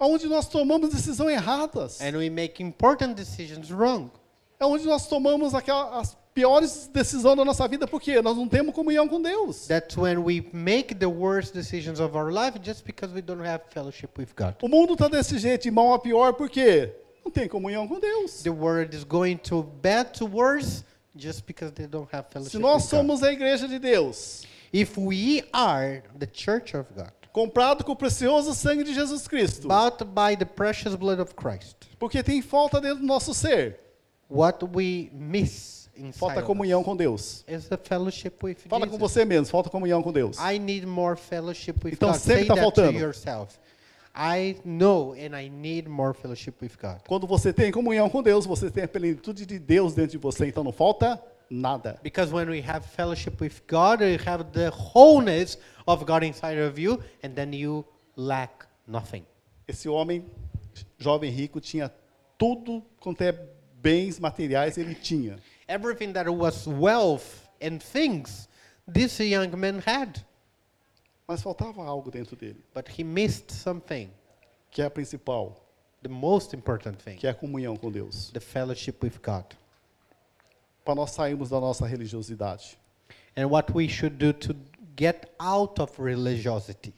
[0.00, 2.00] Aonde nós tomamos decisões erradas.
[2.00, 4.10] and we make important decisions wrong.
[4.58, 8.74] É onde nós tomamos aquela, as piores decisões da nossa vida, porque nós não temos
[8.74, 9.66] comunhão com Deus.
[9.66, 13.64] That's when we make the worst decisions of our life just because we don't have
[13.70, 14.54] fellowship with God.
[14.62, 16.90] O mundo está desse jeito, de mal a pior, porque
[17.24, 18.42] não tem comunhão com Deus.
[18.42, 22.58] The world is going to bad to worse just because they don't have fellowship Se
[22.58, 22.98] nós with God.
[23.00, 27.96] somos a igreja de Deus, If we are the church of God, comprado com o
[27.96, 32.78] precioso sangue de Jesus Cristo, bought by the precious blood of Christ, porque tem falta
[32.80, 33.80] dentro do nosso ser,
[34.28, 37.44] what we miss falta comunhão com Deus.
[37.48, 40.38] is the fellowship with Fala com você mesmo, falta comunhão com Deus.
[40.38, 42.20] I need more fellowship with Então God.
[42.20, 42.98] sempre tá that faltando.
[44.18, 47.00] I know and I need more fellowship with God.
[47.06, 50.46] Quando você tem comunhão com Deus, você tem a plenitude de Deus dentro de você,
[50.46, 51.98] então não falta nada.
[52.02, 56.80] Because when we have fellowship with God, you have the wholeness of God inside of
[56.80, 57.84] you, and then you
[58.16, 59.24] lack nothing.
[59.68, 60.24] Esse homem,
[60.98, 61.92] jovem rico, tinha
[62.38, 63.32] tudo quanto é
[63.86, 65.38] bens materiais, ele tinha.
[65.68, 68.48] Everything that was wealth and things,
[68.92, 70.24] this young man had,
[71.28, 74.10] Mas faltava algo dentro dele, but he missed something,
[74.70, 75.56] que é a principal,
[76.02, 78.30] the most important thing, que é a comunhão com Deus.
[78.32, 79.44] the fellowship with God.
[80.84, 82.76] Para nós sairmos da nossa religiosidade.
[83.36, 84.54] And what we should do to
[84.96, 86.94] get out of religiosity.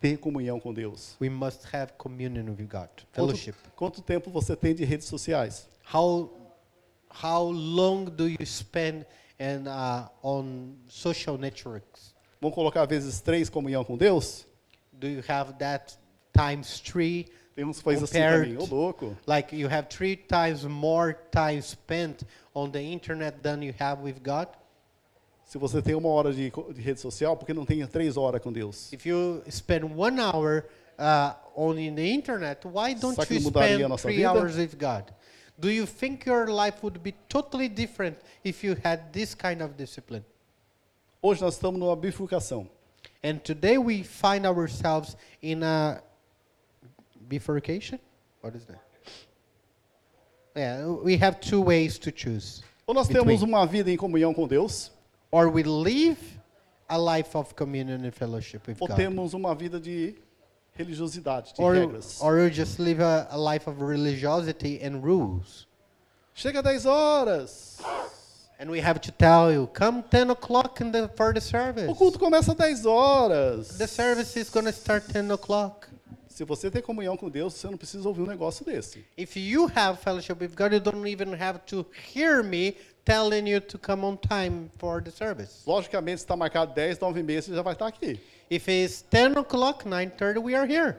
[0.00, 1.14] Ter comunhão com Deus.
[1.20, 3.54] We must have communion with God, Quanto, fellowship.
[3.76, 5.68] quanto tempo você tem de redes sociais?
[5.92, 6.30] How
[7.22, 9.04] how long do you spend
[9.38, 12.14] in, uh, on social networks?
[12.40, 14.46] Vamos colocar vezes três comunhão com Deus?
[14.92, 15.98] Do you have that
[16.34, 17.26] times three?
[17.54, 19.16] Tem uns faz assim mim, ô Compared- louco.
[19.26, 22.24] Like you have three times more time spent
[22.54, 24.48] on the internet than you have with God?
[25.50, 28.40] Se você tem uma hora de, de rede social, por que não tem três horas
[28.40, 28.92] com Deus?
[28.92, 30.64] If you spend one hour
[30.96, 34.02] uh, on in the internet, why don't Será que you não mudaria a spend nossa
[34.02, 34.30] three vida?
[34.30, 35.12] hours with God?
[35.58, 39.74] Do you think your life would be totally different if you had this kind of
[39.76, 40.24] discipline?
[41.20, 42.68] Hoje nós estamos numa bifurcação.
[43.24, 46.00] And today we find ourselves in a
[47.28, 47.98] bifurcation.
[48.40, 48.78] What is that?
[50.54, 52.62] Yeah, we have two ways to choose.
[52.86, 53.26] Ou nós Between.
[53.26, 54.92] temos uma vida em comunhão com Deus,
[55.30, 56.18] Or we live
[56.88, 58.96] a life of communion and fellowship with Ou God.
[58.96, 60.16] temos uma vida de
[60.76, 62.20] religiosidade, de Or, regras.
[62.22, 65.66] or you just live a, a life of religiosity and rules.
[66.34, 67.80] Chega 10 horas.
[68.58, 71.88] And we have to tell you, come 10 o'clock in the, for the service.
[71.88, 73.78] O culto começa às 10 horas.
[73.78, 75.88] The service is going to start 10 o'clock.
[76.40, 79.04] Se você tem comunhão com Deus, você não precisa ouvir um negócio desse.
[79.14, 81.84] If you have fellowship with God, you don't even have to
[82.14, 85.60] hear me telling you to come on time for the service.
[85.66, 88.18] Logicamente, se está marcado 10, 9 e meia, você já vai estar aqui.
[88.50, 90.96] If it's 10 o'clock, 9.30, we are here.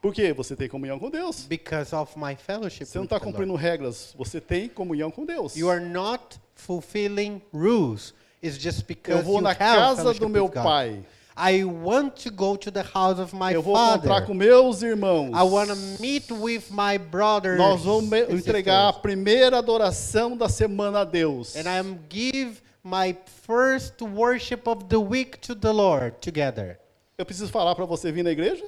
[0.00, 0.32] Por quê?
[0.32, 1.44] Você tem comunhão com Deus.
[1.48, 5.56] Because of my fellowship Você não está cumprindo regras, você tem comunhão com Deus.
[5.56, 8.14] You are not fulfilling rules.
[8.40, 11.04] It's just Eu because vou you na have casa do meu with God.
[11.36, 13.98] I want to go to the house of my Eu vou father.
[13.98, 15.30] encontrar com meus irmãos.
[15.34, 17.58] I want to meet with my brothers.
[17.58, 21.54] Nós vamos entregar a primeira adoração da semana a Deus.
[21.54, 23.14] And I'm give my
[23.46, 26.78] first worship of the week to the Lord together.
[27.18, 28.64] Eu preciso falar para você vir na igreja?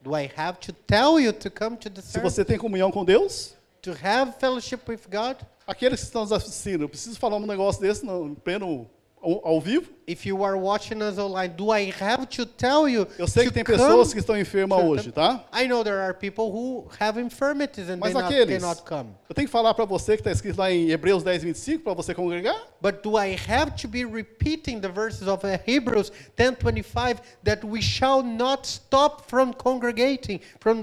[0.00, 3.04] Do I have to tell you to come to the Se você tem comunhão com
[3.04, 3.54] Deus?
[3.82, 5.38] To have fellowship with God?
[5.66, 8.88] Aqueles que estão nos assistindo, eu preciso falar um negócio desse no pleno
[9.22, 9.88] ao, ao vivo?
[10.06, 13.52] If you are watching us online, do I have to tell you Eu sei que
[13.52, 15.44] tem pessoas que estão enfermas hoje, tá?
[15.54, 19.10] I know there are people who have infirmities and Mas they not, aqueles, cannot come.
[19.28, 21.94] eu tenho que falar para você que está escrito lá em Hebreus 10, 25, para
[21.94, 22.56] você congregar?
[22.80, 27.80] But do I have to be repeating the verses of uh, Hebrews 10:25 that we
[27.80, 30.82] shall not stop from congregating, from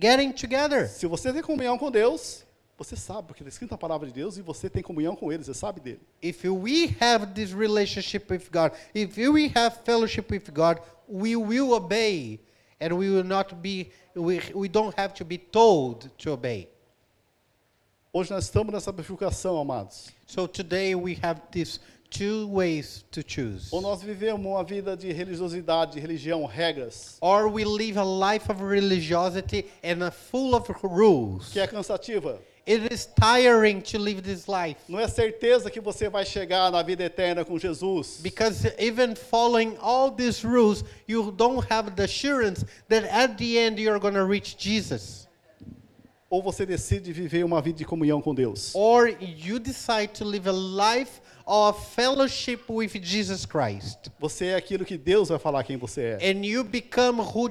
[0.00, 0.88] getting together?
[0.88, 2.45] Se você tem comunhão com Deus,
[2.78, 5.42] você sabe, porque está escrito na palavra de Deus e você tem comunhão com Ele,
[5.42, 6.00] você sabe dele.
[6.22, 11.72] If we have this relationship with God, if we have fellowship with God, we will
[11.72, 12.40] obey
[12.80, 16.68] and we will not be we, we don't have to be told to obey.
[18.12, 20.10] Hoje nós estamos nessa bifurcação, amados.
[20.26, 23.68] So today we have these two ways to choose.
[23.70, 28.50] Ou nós vivemos uma vida de religiosidade, de religião, regras, Or we live a life
[28.50, 31.50] of religiosity and a full of rules.
[31.52, 32.38] que é cansativa.
[32.68, 36.82] It is tiring to live this life Não é certeza que você vai chegar na
[36.82, 38.18] vida eterna com Jesus.
[38.22, 43.80] because even following all these rules, you don't have the assurance that at the end
[43.80, 45.26] you're going to reach Jesus.
[46.28, 48.72] Ou você decide viver uma vida de comunhão com Deus.
[48.74, 54.10] Or you decide to live a life of fellowship with Jesus Christ.
[54.18, 56.32] Você é aquilo que Deus vai falar quem você é.
[56.32, 57.48] And you become who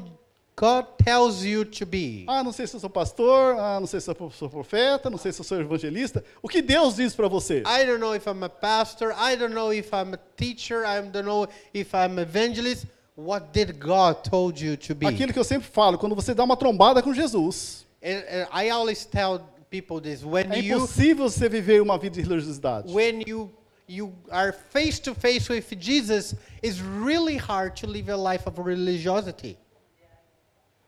[0.57, 2.25] God tells you to be.
[2.27, 5.17] Ah, não sei se eu sou pastor, ah, não sei se eu sou profeta, não
[5.17, 6.23] sei se eu sou evangelista.
[6.41, 7.61] O que Deus diz para você?
[7.65, 9.11] I don't know if I'm a pastor.
[9.11, 10.85] I don't know if I'm a teacher.
[10.85, 12.85] I don't know if I'm evangelist.
[13.17, 15.07] What did God told you to be?
[15.07, 18.69] Aquilo que eu sempre falo, quando você dá uma trombada com Jesus, And, and I
[18.69, 19.41] always tell
[19.71, 22.93] people this when é you impossível você viver uma vida de religiosidade.
[22.93, 23.51] when you
[23.87, 28.59] you are face to face with Jesus, it's really hard to live a life of
[28.59, 29.57] religiosity.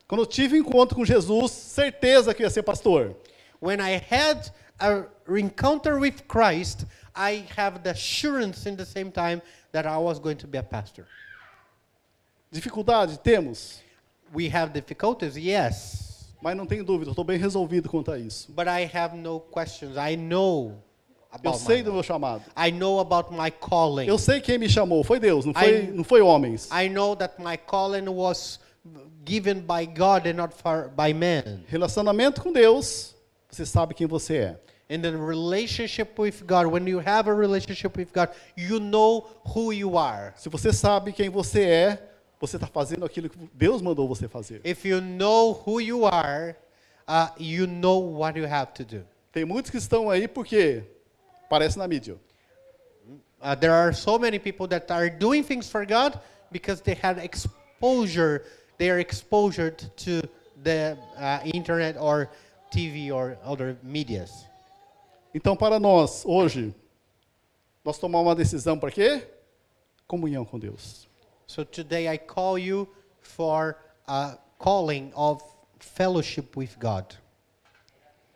[0.07, 3.15] Quando eu tive encontro com Jesus, certeza que eu ia ser pastor.
[3.61, 5.05] When I had a
[5.37, 6.85] encounter with Christ,
[7.15, 9.41] I have the assurance in the same time
[9.71, 11.05] that I was going to be a pastor.
[12.51, 13.17] Dificuldade?
[13.19, 13.81] Temos.
[14.33, 16.33] We have difficulties, yes.
[16.41, 18.51] Mas não tenho dúvida, estou bem resolvido quanto a isso.
[18.51, 19.97] But I have no questions.
[19.97, 20.75] I know
[21.31, 22.43] Eu about sei my do meu chamado.
[22.55, 24.05] I know about my calling.
[24.07, 26.69] Eu sei quem me chamou, foi Deus, não foi, I- não foi homens.
[26.71, 28.59] I know that my calling was
[29.27, 30.53] given by God and not
[30.95, 31.63] by man.
[31.67, 33.13] Relacionamento com Deus,
[33.49, 34.59] você sabe quem você é.
[34.89, 39.73] In the relationship with God, when you have a relationship with God, you know who
[39.73, 40.33] you are.
[40.37, 41.99] Se você sabe quem você é,
[42.39, 44.61] você está fazendo aquilo que Deus mandou você fazer.
[44.63, 46.55] If you know who you are,
[47.05, 49.05] uh, you know what you have to do.
[49.33, 50.83] Tem muitos que estão aí porque
[51.49, 52.15] parece na mídia.
[53.41, 56.17] Uh, there are so many people that are doing things for God
[56.49, 58.43] because they had exposure.
[58.77, 60.29] They are exposed to
[60.61, 62.29] the uh, internet or
[62.71, 64.45] TV or other medias.
[65.33, 66.73] Então, para nós, hoje,
[67.83, 69.27] nós tomamos uma decisão para quê?
[70.07, 71.07] Comunhão com Deus.
[71.45, 72.87] So today I call you
[73.21, 75.43] for a calling of
[75.79, 77.13] fellowship with God.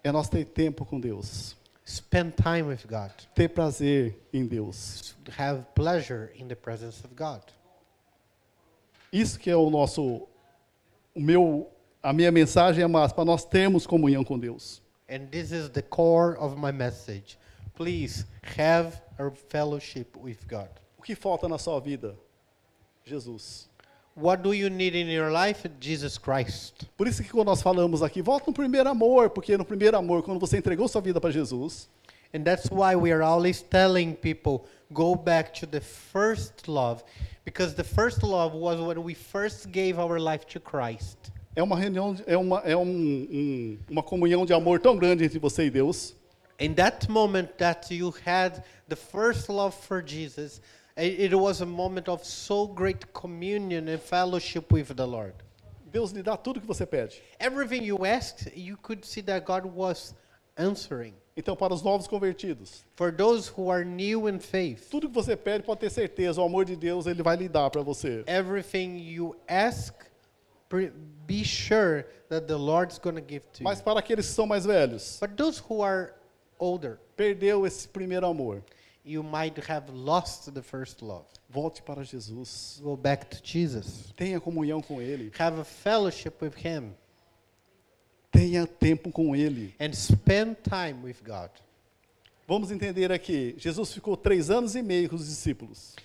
[0.03, 1.55] É nós ter tempo com Deus.
[1.85, 3.11] Spend time with God.
[3.35, 5.15] Ter prazer em Deus.
[5.37, 7.41] Have pleasure in the presence of God.
[9.11, 10.27] Isso que é o nosso,
[11.15, 11.69] o meu,
[12.01, 14.81] a minha mensagem é mais para nós termos comunhão com Deus.
[15.09, 17.37] And this is the core of my message.
[17.75, 18.25] Please
[18.57, 20.69] have a fellowship with God.
[20.97, 22.15] O que falta na sua vida?
[23.03, 23.69] Jesus.
[24.15, 25.69] What do you need in your life?
[25.79, 26.85] Jesus Christ.
[26.97, 30.21] Por isso que quando nós falamos aqui, volta no primeiro amor, porque no primeiro amor,
[30.21, 31.89] quando você entregou sua vida para Jesus,
[32.33, 37.03] And that's why we are always telling people go back to the first love
[37.51, 41.17] because the first love was when we first gave our life to Christ.
[41.53, 45.37] É uma reunião, é uma, é um, um, uma comunhão de amor tão grande entre
[45.37, 46.15] você e Deus.
[46.59, 50.61] In that moment that you had the first love for Jesus,
[50.95, 55.33] it was a moment of so great communion and fellowship with the Lord.
[55.91, 57.21] Deus lhe dá tudo que você pede.
[57.37, 60.13] Everything you asked, you could see that God was
[60.61, 61.13] answering.
[61.35, 65.35] Então, para os novos convertidos, For those who are new in faith, tudo que você
[65.35, 68.23] pede pode ter certeza, o amor de Deus ele vai lhe dar para você.
[68.27, 69.93] everything you ask,
[70.67, 70.91] pre-
[71.25, 73.85] be sure that the Lord's going to give to Mas you.
[73.85, 76.13] para aqueles que são mais velhos, But those who are
[76.59, 78.61] older, perdeu esse primeiro amor.
[79.03, 81.25] you might have lost the first love.
[81.49, 82.79] Volte para Jesus.
[82.83, 84.13] Go back to Jesus.
[84.15, 85.31] Tenha comunhão com Ele.
[85.39, 86.93] Have a fellowship with Him
[88.31, 89.73] Tenha tempo com Ele.
[89.79, 91.49] and spend time with God.
[92.47, 93.55] Vamos entender aqui.
[93.57, 95.95] Jesus ficou três anos e meio com os discípulos,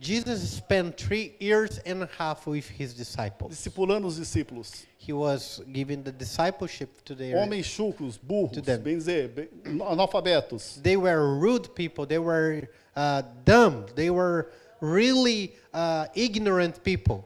[0.00, 3.50] Jesus spent three years and a half with his disciples.
[3.50, 4.86] discipulando os discípulos.
[4.98, 7.36] He was giving the discipleship to their.
[7.36, 10.80] Homens chucros, burros, bem dizer, analfabetos.
[10.82, 12.06] They were rude people.
[12.06, 13.86] They were uh, dumb.
[13.94, 14.50] They were
[14.80, 17.24] really uh, ignorant people.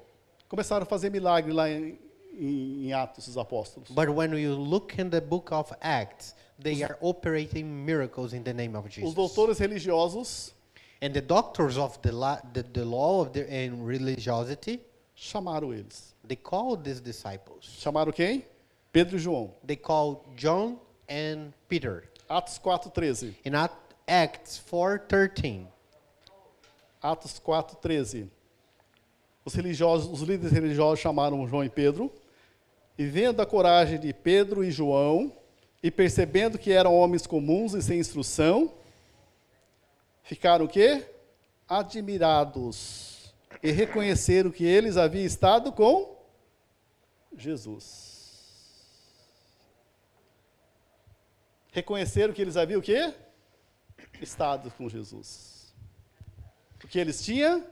[0.49, 1.99] Começaram a fazer milagre lá em,
[2.39, 3.91] em, em Atos dos Apóstolos.
[3.91, 8.53] But when you look in the book of Acts, they are operating miracles in the
[8.53, 9.15] name of Os Jesus.
[9.15, 10.53] doutores religiosos
[11.01, 14.81] And the doctors of the, la- the, the law of the, and religiosity,
[15.17, 16.15] chamaram eles.
[16.27, 17.65] they called these disciples.
[17.81, 18.45] Chamaram quem?
[18.93, 19.51] Pedro e João.
[19.65, 20.77] They called John
[21.09, 22.05] and Peter.
[22.29, 23.35] Atos 4:13.
[23.45, 23.77] In Act-
[24.09, 25.67] Acts 4.13,
[27.03, 28.29] Atos 4:13.
[29.45, 32.13] Os religiosos, os líderes religiosos chamaram João e Pedro,
[32.99, 35.33] e vendo a coragem de Pedro e João,
[35.81, 38.75] e percebendo que eram homens comuns e sem instrução,
[40.25, 41.07] ficaram o quê?
[41.69, 43.33] Admirados
[43.63, 46.17] e reconheceram que eles haviam estado com
[47.37, 48.19] Jesus.
[51.71, 53.15] Reconheceram que eles haviam o quê?
[54.21, 55.73] Estado com Jesus.
[56.79, 57.65] Porque eles tinham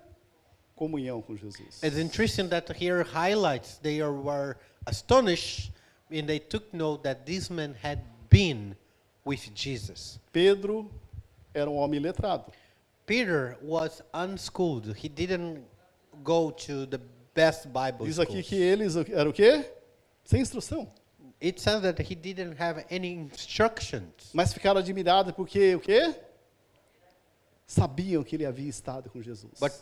[0.76, 1.82] comunhão com Jesus.
[1.82, 4.56] it's interesting that here highlights they were
[4.86, 5.72] astonished
[6.10, 8.76] and they took note that these men had been
[9.24, 10.18] with Jesus.
[10.32, 10.88] Pedro
[11.54, 12.52] era um homem letrado.
[13.06, 14.94] Peter was unschooled.
[14.96, 15.62] He didn't
[16.24, 17.00] go to the
[17.34, 18.48] best Bible Diz aqui schools.
[18.48, 19.64] que eles eram o quê?
[20.24, 20.88] Sem instrução.
[21.40, 24.30] It says that he didn't have any instructions.
[24.32, 26.14] Mas ficaram admirados porque o quê?
[27.66, 29.58] Sabiam que ele havia estado com Jesus.
[29.60, 29.72] But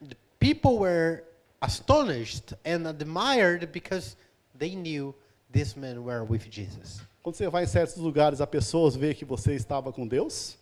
[0.00, 1.24] the people were
[1.60, 4.16] astonished and admired because
[4.58, 5.14] they knew
[5.50, 7.00] these men were with Jesus.
[7.22, 10.56] Quando você vai em certos lugares, as pessoas veem que você estava com Deus,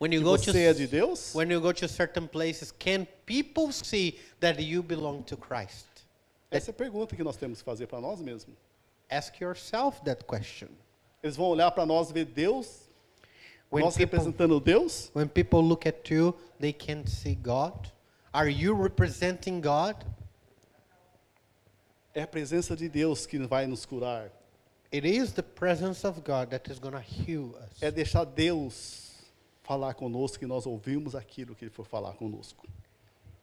[0.00, 1.34] When que you go to você é de Deus.
[1.34, 5.86] when you go to certain places, can people see that you belong to Christ?
[6.50, 8.56] Essa é a pergunta que nós temos que fazer para nós mesmos.
[9.10, 10.68] Ask yourself that question.
[11.22, 12.82] Eles vão olhar para nós e ver Deus,
[13.70, 17.90] When nós people, representando Deus, when people look at you, they can see God.
[18.32, 19.96] Are you representing God?
[22.14, 24.30] É a presença de Deus que vai nos curar.
[24.92, 27.82] It is the presence of God that is going to heal us.
[27.82, 29.12] É deixar Deus
[29.64, 32.68] falar conosco e nós ouvimos aquilo que Ele for falar conosco.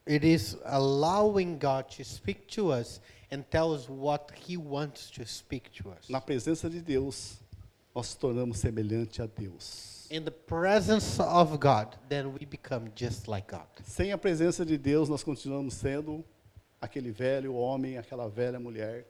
[0.07, 3.01] It is allowing God to speak to us
[3.32, 6.09] and tell us what He wants to speak to us.
[6.09, 7.39] Na presença de Deus,
[7.93, 10.07] nós nos tornamos semelhante a Deus.
[10.09, 13.67] In the presence of God, then we become just like God.
[13.84, 16.24] Sem a presença de Deus, nós continuamos sendo
[16.82, 19.05] aquele velho homem, aquela velha mulher,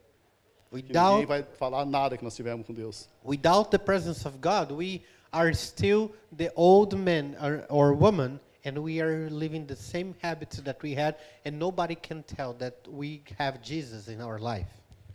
[0.69, 3.09] que ninguém Without, vai falar nada que nós tivemos com Deus.
[3.23, 5.01] without the presence of God, we
[5.31, 10.61] are still the old man or, or woman, and we are living the same habits
[10.61, 11.15] that we had,
[11.45, 14.67] and nobody can tell that we have Jesus in our life.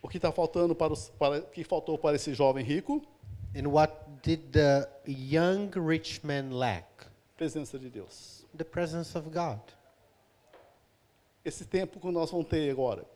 [0.03, 3.03] O que está faltando para, os, para que faltou para esse jovem rico?
[3.55, 6.85] And what did the young rich man lack?
[7.37, 8.45] Presença de Deus.
[8.57, 9.61] The presence of God.
[11.47, 13.07] Esse tempo que nós vamos ter agora.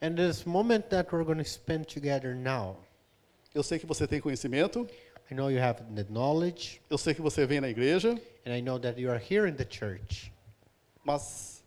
[0.00, 2.78] And this moment that we're going to spend together now,
[3.54, 4.88] Eu sei que você tem conhecimento,
[5.30, 8.60] I know you have the knowledge, eu sei que você vem na igreja, and I
[8.60, 10.32] know that you are here in the church.
[11.04, 11.62] mas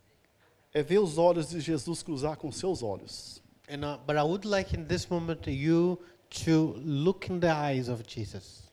[0.74, 3.40] é ver os olhos de Jesus cruzar com seus olhos.
[3.70, 5.98] And uh, but I would like in this moment you
[6.44, 8.68] to look in the eyes of Jesus.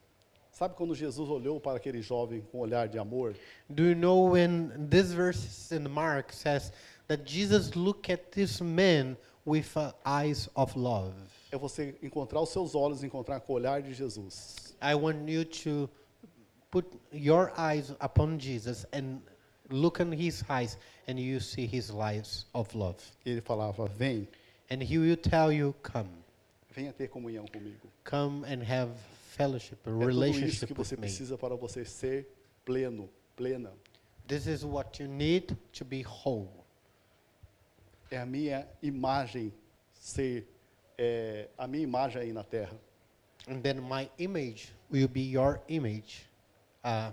[0.52, 3.36] Sabe quando Jesus olhou para aquele jovem com um olhar de amor?
[3.70, 6.72] Do you know when this verse in Mark says
[7.08, 11.14] that Jesus looked at this man with uh, eyes of love?
[11.52, 14.76] É você encontrar os seus olhos, encontrar com o olhar de Jesus.
[14.82, 15.90] I want you to
[16.72, 19.22] put your eyes upon Jesus and
[19.70, 20.78] look in his eyes
[21.08, 22.98] and you see his lives of love.
[23.26, 24.28] Ele falava: Vem,
[24.70, 26.10] And he will tell you, come.
[26.72, 27.88] venha ter comunhão comigo.
[28.04, 28.92] Come and have
[29.38, 32.28] fellowship, a É tudo isso relationship que with você precisa para você ser
[32.66, 33.72] pleno, plena.
[34.28, 36.65] This is what you need to be whole.
[38.12, 39.54] É a minha imagem
[39.94, 40.48] ser,
[40.98, 42.78] é, a minha imagem aí na terra.
[43.48, 46.26] And then my image will be your image.
[46.84, 47.12] Uh,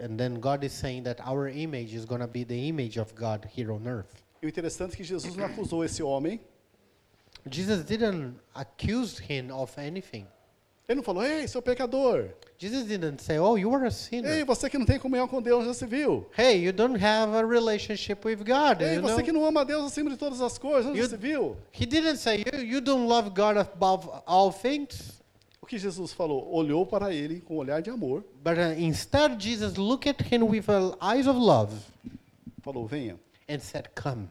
[0.00, 3.14] and then God is saying that our image is going to be the image of
[3.14, 4.22] God here on earth.
[4.42, 6.40] E o interessante é que Jesus não acusou esse homem.
[7.50, 10.26] Jesus didn't accuse him of anything.
[10.88, 12.30] Ele não falou, ei, seu pecador.
[12.58, 15.42] Jesus didn't say, "Oh, you are a sinner." Ei, você que não tem comunhão com
[15.42, 16.26] Deus, já se viu.
[16.36, 18.80] Hey, you don't have a relationship with God.
[18.80, 19.24] Ei, you você know?
[19.24, 21.56] que não ama a Deus acima de todas as coisas, já se viu.
[21.72, 25.20] He didn't say you, you don't love God above all things.
[25.60, 26.54] O que Jesus falou?
[26.54, 30.44] Olhou para ele com um olhar de amor, But uh, instead, Jesus looked at him
[30.44, 31.74] with uh, eyes of love
[32.62, 33.18] falou, venha,
[33.48, 34.28] and said, "Come,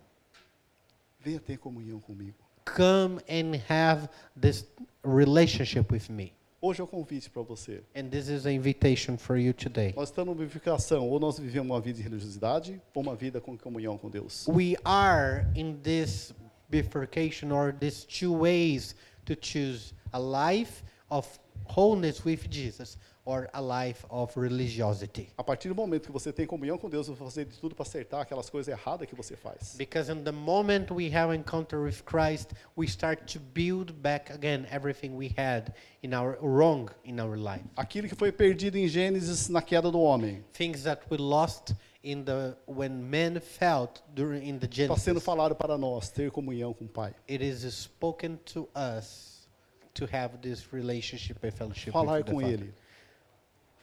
[1.19, 2.35] venha ter comunhão comigo.
[2.65, 4.65] come and have this
[5.03, 6.33] relationship with me."
[6.65, 7.83] Hoje é o convite para você.
[7.93, 9.93] And this is an invitation for you today.
[9.97, 13.57] Nós estamos em vivificação, ou nós vivemos uma vida de religiosidade, ou uma vida com
[13.57, 14.47] comunhão com Deus.
[14.47, 16.33] We are in this
[16.69, 18.95] bifurcation or these two ways
[19.25, 21.27] to choose a life of
[21.65, 25.29] wholeness with Jesus or a life of religiosity.
[25.37, 27.73] A partir do momento que você tem comunhão com Deus, você vai fazer de tudo
[27.73, 29.75] para acertar aquelas coisas erradas que você faz.
[29.77, 34.67] Because in the moment we have encounter with Christ, we start to build back again
[34.71, 37.63] everything we had in our wrong in our life.
[37.77, 42.23] Aquilo que foi perdido em Gênesis na queda do homem, Things that we lost in
[42.25, 45.23] the when men felt during in the está sendo Genesis.
[45.23, 47.13] falado para nós ter comunhão com o Pai.
[47.29, 49.47] It is spoken to us
[49.93, 52.53] to have this relationship and fellowship Falar with the com Father.
[52.53, 52.73] Ele.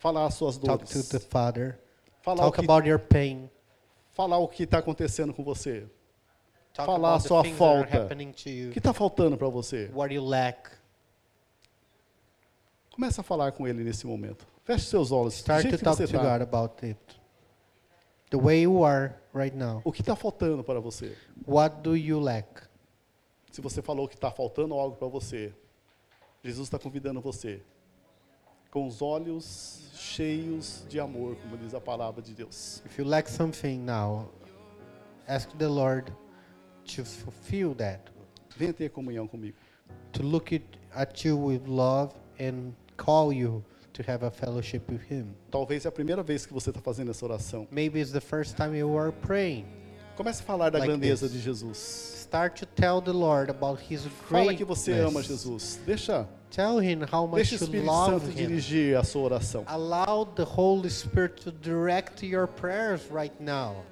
[0.00, 1.26] Falar as suas Talk to the dores.
[1.26, 1.78] Father.
[2.22, 3.50] Falar o Talk que about your pain.
[4.12, 5.86] falar o que está acontecendo com você.
[6.72, 8.08] Talk Falar a sua falta.
[8.08, 8.72] O you.
[8.72, 9.90] que está faltando para você?
[9.92, 10.70] What you lack.
[12.94, 14.46] Começa a falar com Ele nesse momento.
[14.64, 15.34] Feche seus olhos.
[15.34, 16.42] Start to talk to God está.
[16.42, 16.98] about it.
[18.30, 19.82] The way you are right now.
[19.84, 21.14] O que está faltando para você?
[21.46, 22.62] What do you lack?
[23.52, 25.52] Se você falou que está faltando algo para você,
[26.42, 27.62] Jesus está convidando você,
[28.70, 32.82] com os olhos cheios de amor, como diz a palavra de Deus.
[32.86, 34.30] If you lack something now,
[35.28, 36.12] ask the Lord
[36.96, 38.10] to fulfill that,
[38.56, 39.56] Venha ter comunhão comigo.
[40.12, 40.52] to look
[40.94, 45.34] at you with love and call you to have a fellowship with Him.
[45.50, 47.66] Talvez é a primeira vez que você está fazendo essa oração.
[47.70, 49.66] Maybe it's the first time you are praying.
[50.16, 51.32] Comece a falar da Like grandeza this.
[51.32, 51.78] de Jesus.
[52.26, 55.26] Start to tell the Lord about His Fala que você ama greatness.
[55.44, 55.80] Jesus.
[55.84, 58.34] Deixa, Tell Him how much deixa o you Espírito love Santo Him.
[58.46, 59.64] dirigir a sua oração.
[59.66, 63.84] Allow the Holy Spirit to direct your prayers right now.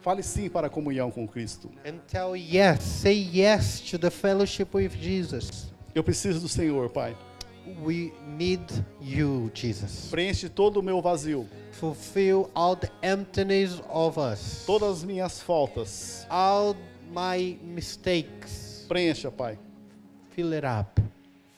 [0.00, 1.70] Fale sim para a comunhão com Cristo.
[1.84, 5.72] And tell yes, say yes to the fellowship with Jesus.
[5.94, 7.16] Eu preciso do Senhor, Pai.
[7.82, 8.60] We need
[9.00, 10.08] you, Jesus.
[10.10, 16.26] Preenche todo o meu vazio, Fulfill all the emptiness of us, todas as minhas faltas.
[16.28, 16.76] all
[17.10, 18.84] my mistakes.
[18.86, 19.58] Preencha, Pai.
[20.36, 21.00] Fill it up.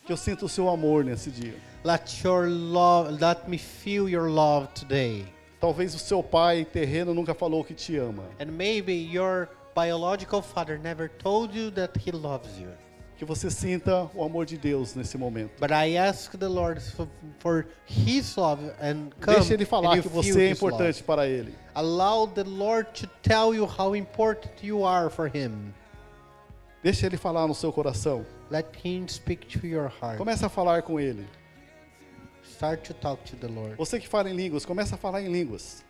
[0.07, 1.55] Que eu sinta o seu amor nesse dia.
[1.83, 5.25] Let your love, let me feel your love today.
[5.59, 8.23] Talvez o seu pai terreno nunca falou que te ama.
[8.39, 12.69] And maybe your biological father never told you that he loves you.
[13.17, 15.59] Que você sinta o amor de Deus nesse momento.
[15.59, 20.07] But I ask the Lord for, for His love and come Deixe ele falar que
[20.07, 21.03] você é importante love.
[21.03, 21.53] para ele.
[21.75, 25.73] Allow the Lord to tell you how important you are for Him.
[26.83, 28.25] Deixe ele falar no seu coração.
[28.49, 30.17] Let Him speak to your heart.
[30.17, 31.25] Comece a falar com ele.
[32.43, 33.75] Start to talk to the Lord.
[33.77, 35.83] Você que fala em línguas, comece a falar em línguas.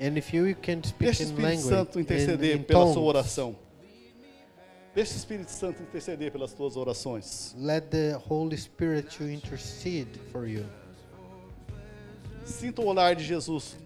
[0.00, 2.92] And if you can speak Deixe o in Espírito language, Santo in, interceder in pela
[2.92, 3.56] sua oração.
[4.94, 7.54] Deixe o Espírito Santo interceder pelas tuas orações.
[7.56, 10.66] let the Holy Spirit to intercede for you.
[12.44, 13.76] Sinta o olhar de Jesus.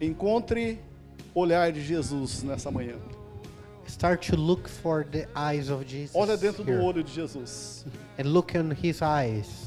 [0.00, 0.80] Encontre
[1.34, 2.96] o olhar de Jesus nessa manhã.
[3.90, 6.80] Start to look for the eyes of Jesus Olha dentro do here.
[6.80, 7.84] olho de Jesus.
[8.18, 9.66] and look in His eyes.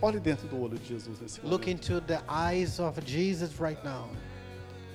[0.00, 1.68] Olhe dentro do olho de Jesus nesse Look momento.
[1.68, 4.08] into the eyes of Jesus right now.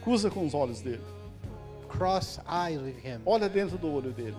[0.04, 1.02] Cruza com os olhos dele.
[1.88, 3.22] Cross eyes with Him.
[3.26, 4.36] Olha dentro do olho dele.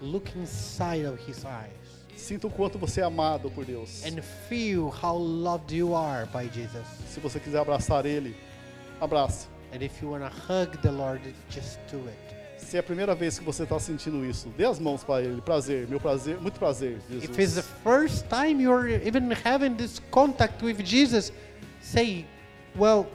[0.00, 1.72] Look inside of His eyes.
[2.16, 4.04] Sinta o quanto você é amado por Deus.
[4.04, 6.86] and feel how loved you are by Jesus.
[7.08, 8.36] Se você quiser abraçar ele,
[9.00, 9.46] abrace.
[9.72, 12.16] And if you want to hug the Lord, just do it.
[12.58, 15.40] Se é a primeira vez que você está sentindo isso, dê as mãos para ele.
[15.40, 17.54] Prazer, meu prazer, muito prazer, If it's Jesus.
[17.54, 21.32] the first time you're even having this contact with Jesus,
[21.80, 22.24] say,
[22.76, 23.06] Well,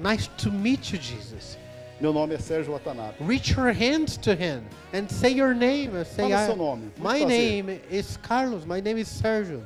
[0.00, 1.56] nice to meet you, Jesus.
[2.00, 3.14] Meu nome é Sérgio Watanabe.
[3.20, 5.92] Reach your hands to him and say your name.
[6.04, 6.82] Say, Fala "I- seu nome.
[6.96, 8.64] Muito My prazer." name is Carlos.
[8.66, 9.62] My name is Sergio.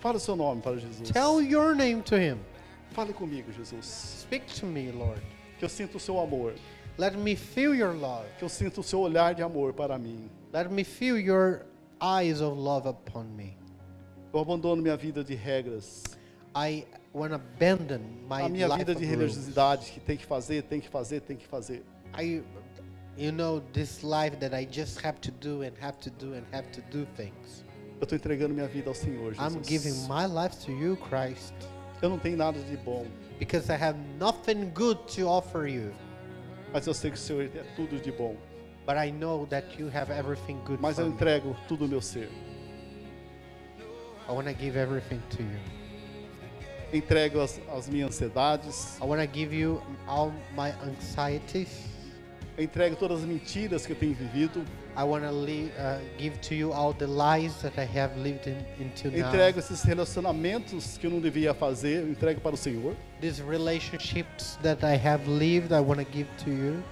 [0.00, 1.08] Fale o seu nome para Jesus.
[1.10, 2.38] Tell your name to him.
[2.92, 3.86] Fale comigo, Jesus.
[4.22, 5.22] Speak to me, Lord.
[5.58, 6.54] Que eu sinto o seu amor.
[6.98, 8.26] Let me feel your love.
[8.38, 10.30] Que eu sinto o seu olhar de amor para mim.
[10.52, 11.62] Let me feel your
[12.00, 13.56] eyes of love upon me.
[14.32, 16.02] Eu abandono minha vida de regras.
[16.54, 16.84] I
[17.14, 19.10] want to abandon my a minha life vida de rules.
[19.10, 21.82] religiosidade que tem que fazer, tem que fazer, tem que fazer.
[22.14, 22.42] I,
[23.16, 26.44] you know, this life that I just have to do and have to do and
[26.52, 27.64] have to do things.
[27.98, 29.54] Eu estou entregando minha vida ao Senhor, Jesus.
[29.54, 31.54] I'm giving my life to you, Christ,
[32.02, 33.06] Eu não tenho nada de bom,
[33.38, 35.94] because I have nothing good to offer you.
[36.72, 38.36] mas eu sei que o Senhor é tudo de bom.
[38.84, 41.12] But I know that you have everything good Mas eu me.
[41.12, 42.28] entrego tudo o meu ser.
[44.28, 45.60] I want to give everything to you.
[46.92, 48.98] Entrego as, as minhas ansiedades.
[49.00, 51.91] I want to give you all my anxieties.
[52.56, 54.62] Eu entrego todas as mentiras que eu tenho vivido.
[54.94, 58.58] I want to uh, give to you all the lies that I have lived in,
[58.78, 59.26] until now.
[59.26, 62.02] entrego esses relacionamentos que eu não devia fazer.
[62.02, 62.94] Eu entrego para o Senhor.
[63.22, 66.82] These relationships that I have lived, I want to give to you.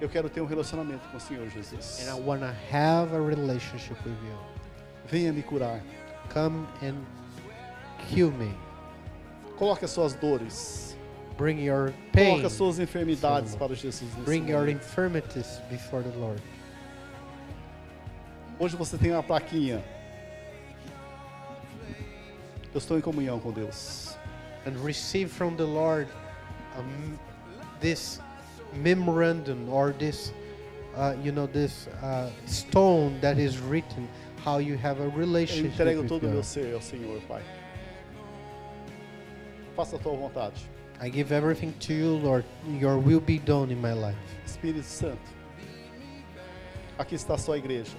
[0.00, 2.04] Eu quero ter um relacionamento com o Senhor, Jesus.
[2.04, 4.38] And I want to have a relationship with you.
[5.06, 5.80] Venha me curar.
[6.32, 6.96] Come and
[8.10, 8.52] heal me.
[9.56, 10.96] Coloque as suas dores.
[11.38, 12.40] Bring your pain.
[12.40, 14.12] Coloque as suas enfermidades para Jesus.
[14.24, 16.42] Bring your infirmities before the Lord.
[18.58, 19.84] Hoje você tem uma plaquinha.
[22.74, 24.16] Eu estou em comunhão com Deus.
[24.66, 26.08] And receive from the Lord
[26.76, 27.16] um,
[27.80, 28.20] this
[28.74, 30.32] memorandum or this,
[30.96, 34.08] uh, you know, this uh, stone that is written
[34.44, 37.42] how you have a Eu relationship entrego with todo o meu ser ao Senhor, Pai.
[39.76, 40.77] Faça a tua vontade.
[41.00, 42.44] I give everything to you, Lord.
[42.80, 44.16] Your will be done in my life.
[44.46, 45.18] Espírito Santo.
[46.98, 47.92] Aqui está a sua igreja,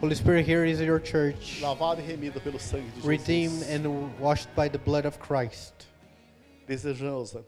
[0.00, 3.68] Holy Spirit, here is your church, lavada e remida pelo sangue de redeemed Jesus.
[3.84, 5.72] and washed by the blood of Christ.
[6.68, 7.44] Desejosa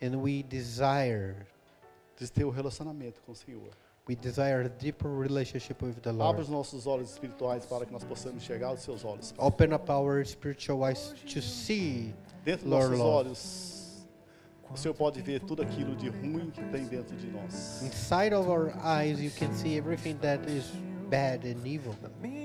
[0.00, 1.46] And we desire,
[2.18, 3.68] de ter um relacionamento com o Senhor.
[4.08, 6.40] we desire a deeper relationship with the Abra Lord.
[6.40, 9.34] os nossos olhos espirituais para que nós possamos enxergar os seus olhos.
[9.36, 12.14] Open up our spiritual eyes to see
[12.46, 13.26] Dentro dos Lord, nossos Lord.
[13.28, 13.38] olhos,
[14.74, 17.82] o Senhor pode ver tudo aquilo de ruim que tem dentro de nós.
[17.82, 20.64] Inside of our eyes, you can see everything that is
[21.08, 21.94] bad and evil.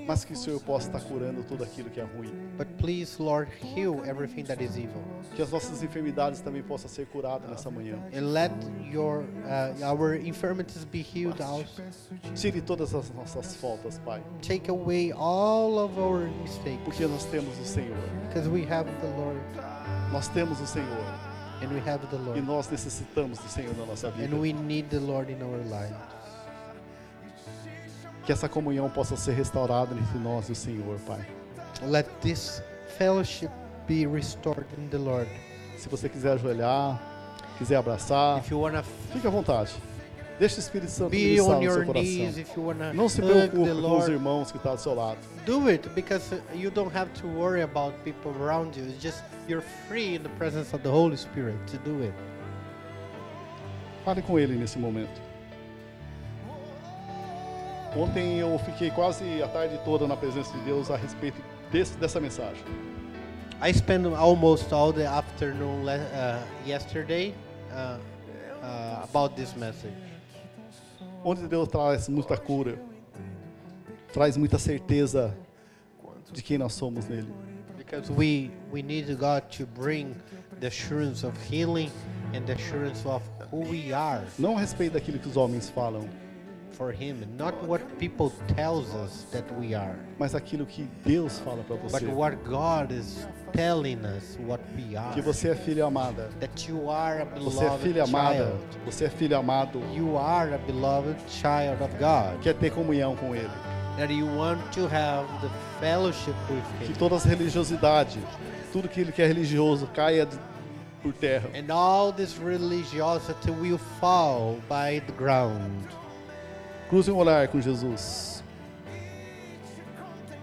[0.06, 2.32] Mas que o Senhor possa estar curando tudo aquilo que é ruim.
[2.56, 5.02] But please, Lord, heal everything that is evil.
[5.34, 7.96] Que as nossas enfermidades também possam ser curadas nessa manhã.
[8.14, 8.52] And let
[8.90, 11.82] your uh, our infirmities be healed also.
[12.34, 14.22] Tire todas as nossas faltas, Pai.
[14.40, 16.82] Take away all of our mistakes.
[16.84, 17.98] Porque nós temos o Senhor.
[18.28, 19.40] Because we have the Lord.
[20.12, 21.29] Nós temos o Senhor.
[21.62, 22.40] And we have the E Lord.
[22.42, 24.34] nós necessitamos do Senhor na nossa vida.
[24.34, 25.96] And we need the Lord in our lives.
[28.24, 31.24] Que essa comunhão possa ser restaurada entre nós e o Senhor, Pai.
[31.82, 32.62] Let this
[32.98, 33.50] fellowship
[33.86, 35.28] be restored in the Lord.
[35.78, 37.00] Se você quiser ajoelhar,
[37.58, 39.72] quiser abraçar, fique à vontade.
[40.40, 42.40] Deixe o Espírito Santo be ministrar on no seu your knees, coração.
[42.40, 44.74] if you want to Não se hug preocupe the com os Lord, irmãos que estão
[44.74, 45.18] do seu lado.
[45.46, 48.86] do it because uh, you don't have to worry about people around you.
[48.88, 52.14] It's just you're free in the presence of the Holy Spirit to do it.
[54.04, 55.20] Fale com ele nesse momento.
[57.96, 61.36] Ontem eu fiquei quase a tarde toda na presença de Deus a respeito
[61.70, 62.62] desse, dessa mensagem.
[63.62, 67.34] I spent almost all the afternoon le- uh, yesterday
[67.72, 67.98] uh,
[68.62, 69.92] uh, about this message.
[71.22, 72.78] Onde Deus traz muita cura,
[74.12, 75.36] traz muita certeza
[76.32, 77.28] de quem nós somos nele.
[77.76, 80.14] Because we we need God to bring
[80.60, 81.90] the assurance of healing
[82.34, 86.08] and the assurance of who we are Não a respeito daquilo que os homens falam,
[86.80, 91.62] for Him, not what people tells us that we are, mas aquilo que Deus fala
[91.62, 92.06] para você.
[92.06, 95.12] but what God is telling us what we are.
[95.12, 96.30] Que você é filha amada.
[96.40, 98.34] That you are a Você é beloved filha amada.
[98.46, 98.60] child.
[98.86, 99.82] Você é filho amado.
[99.94, 102.40] You are a beloved child of God.
[102.42, 103.50] Quer ter comunhão com Ele.
[103.98, 105.50] That you want to have the
[105.80, 106.94] fellowship with Que Him.
[106.94, 108.18] toda as religiosidade,
[108.72, 110.26] tudo aquilo que é religioso caia
[111.02, 111.50] por terra.
[111.54, 115.99] And all this religiosity will fall by the ground.
[116.90, 118.42] Cruze um olhar com Jesus.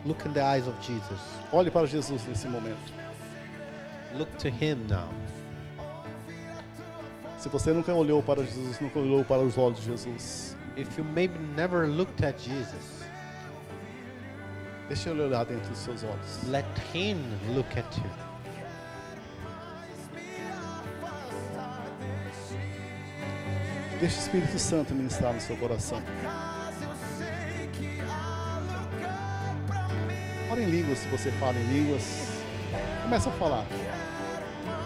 [0.05, 1.19] Look in the eyes of Jesus.
[1.51, 2.93] Olhe para Jesus nesse momento.
[4.17, 5.09] Look to Him now.
[7.37, 11.03] Se você nunca olhou para Jesus, nunca olhou para os olhos de Jesus, If you
[11.03, 13.03] maybe never looked at Jesus,
[14.87, 16.43] Deixa ele olhar dentro dos seus olhos.
[16.47, 17.17] let Him
[17.53, 18.26] look at you.
[23.99, 26.01] Deixa o Espírito Santo ministrar no seu coração.
[30.51, 32.27] Ora em línguas, se você fala em línguas.
[33.03, 33.65] Começa a falar.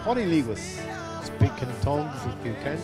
[0.06, 0.80] Ora em línguas.
[1.26, 2.78] Speak in tongues if you can.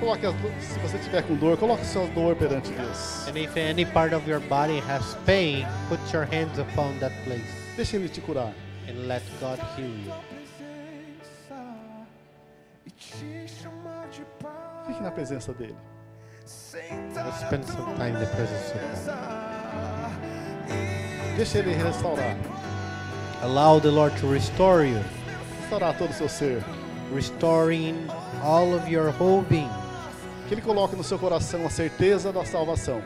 [0.00, 3.28] Coloque as, se você tiver com dor, coloque sua dor perante Deus.
[3.28, 7.44] And if any part of your body has pain, put your hands upon that place
[7.76, 8.52] Deixa ele te curar.
[8.88, 10.39] and let God heal you.
[15.00, 15.76] Fique na presença dele.
[16.46, 19.16] Spend some time in the presence of God.
[21.36, 22.36] Deixa ele restaurar.
[23.42, 25.00] Allow the Lord to restore you,
[25.62, 26.62] Restaurar todo o seu ser.
[27.14, 27.96] restoring
[28.42, 29.70] all of your whole being.
[30.48, 33.00] Que ele coloque no seu coração a certeza da salvação.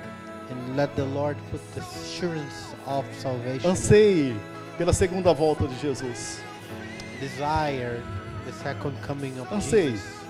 [0.50, 3.70] And let the Lord put the assurance of salvation.
[3.70, 4.34] Anseie
[4.76, 6.40] pela segunda volta de Jesus.
[7.20, 8.02] Desire
[8.46, 9.92] the second coming of Anseie.
[9.92, 10.23] Jesus.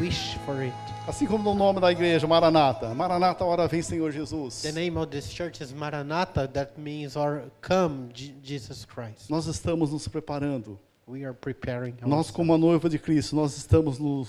[0.00, 0.72] Wish for it.
[1.06, 2.94] Assim como no nome da igreja, Maranata.
[2.94, 4.62] Maranata, hora vem, Senhor Jesus.
[4.62, 6.46] The name of this church is Maranatha.
[6.48, 9.28] That means, or come, Je- Jesus Christ.
[9.28, 10.78] Nós estamos nos preparando.
[11.06, 11.96] We are preparing.
[12.00, 12.30] Nós, ourselves.
[12.30, 14.28] como a noiva de Cristo, nós estamos nos,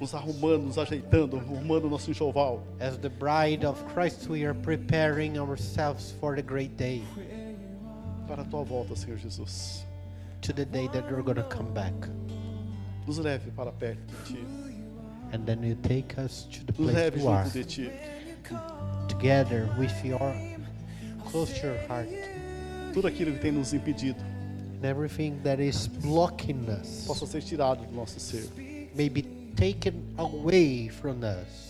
[0.00, 2.62] nos arrumando, nos ajeitando, arrumando nosso enxoval.
[2.80, 7.02] As the bride of Christ, we are preparing ourselves for the great day,
[8.28, 9.84] Para a tua volta, Senhor Jesus.
[10.42, 11.94] to the day that you're going to come back.
[13.06, 14.59] Nos leve para perto de ti.
[15.32, 17.90] And then you take us to the Nos place leve you are, junto de ti.
[19.08, 20.34] together with your,
[21.26, 22.08] close to your heart.
[22.92, 24.18] Tudo aquilo que tem nos impedido
[24.76, 28.48] And everything that is blocking us possa ser tirado do nosso ser.
[28.96, 29.22] may be
[29.54, 31.68] taken away from us.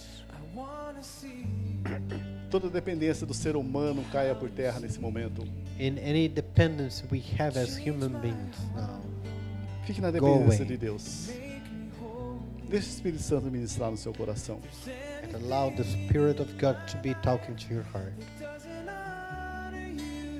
[2.50, 5.42] Toda dependência do ser humano caia por terra nesse momento.
[5.78, 9.00] In any dependence we have as human beings now.
[9.86, 10.68] Fique na Go dependência away.
[10.68, 11.30] de Deus.
[12.70, 14.60] Deixe o Espírito Santo ministrar no seu coração.
[15.24, 18.14] And allow the Spirit of God to be talking to your heart.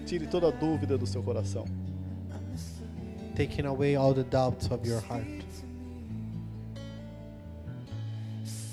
[0.07, 1.65] Tire toda a dúvida do seu coração.
[3.35, 5.27] Taking away all the doubts of your heart.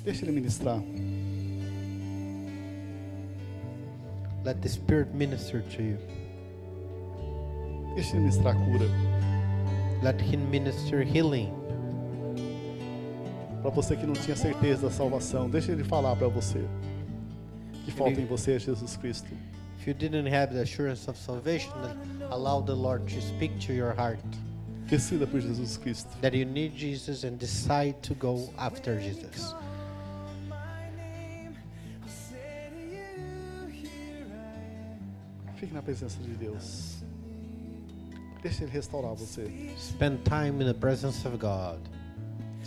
[0.03, 0.79] Deixe ele ministrar.
[4.45, 5.97] Let the Spirit minister to you.
[7.95, 8.85] Deixe ele ministrar cura.
[10.03, 11.51] Let Him minister healing.
[13.67, 16.65] Para você que não tinha certeza da salvação, deixe ele falar para você.
[17.83, 19.27] Que falta em você é Jesus Cristo.
[19.77, 23.73] If you didn't have the assurance of salvation, then allow the Lord to speak to
[23.73, 24.23] your heart.
[24.89, 26.09] Decida por Jesus Cristo.
[26.21, 29.53] That you need Jesus and decide to go after Jesus.
[35.57, 37.03] Fique na presença de Deus.
[38.41, 39.43] Deixe ele restaurar você.
[39.77, 41.96] Spend time in the presence of God.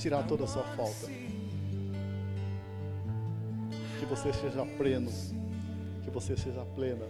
[0.00, 1.08] Tirar toda a sua falta.
[3.98, 5.12] Que você seja pleno.
[6.02, 7.04] Que você seja plena.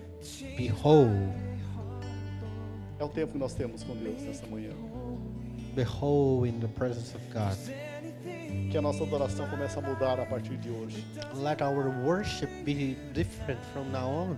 [0.56, 1.08] Be whole.
[2.98, 4.72] É o tempo que nós temos com Deus nessa manhã.
[5.76, 7.56] Be whole in the presence of God.
[8.72, 11.06] Que a nossa adoração comece a mudar a partir de hoje.
[11.36, 14.36] Let our worship be different from now on.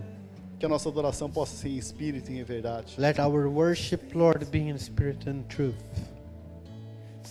[0.59, 2.93] Que a nossa adoração possa ser em espírito e em verdade.
[2.99, 5.75] Let our worship, Lord, be in spirit and truth.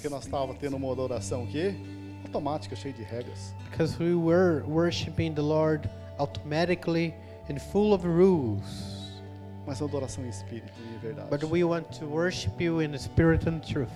[0.03, 1.77] Porque nós estávamos tendo uma adoração que
[2.25, 3.55] automática, cheia de regras.
[3.71, 5.89] Because we were worshiping the Lord
[6.19, 7.15] automatically
[7.49, 9.23] and full of rules.
[9.65, 11.31] Mas uma adoração em espírito e em verdade.
[11.31, 13.93] But we want to worship you in spirit and truth.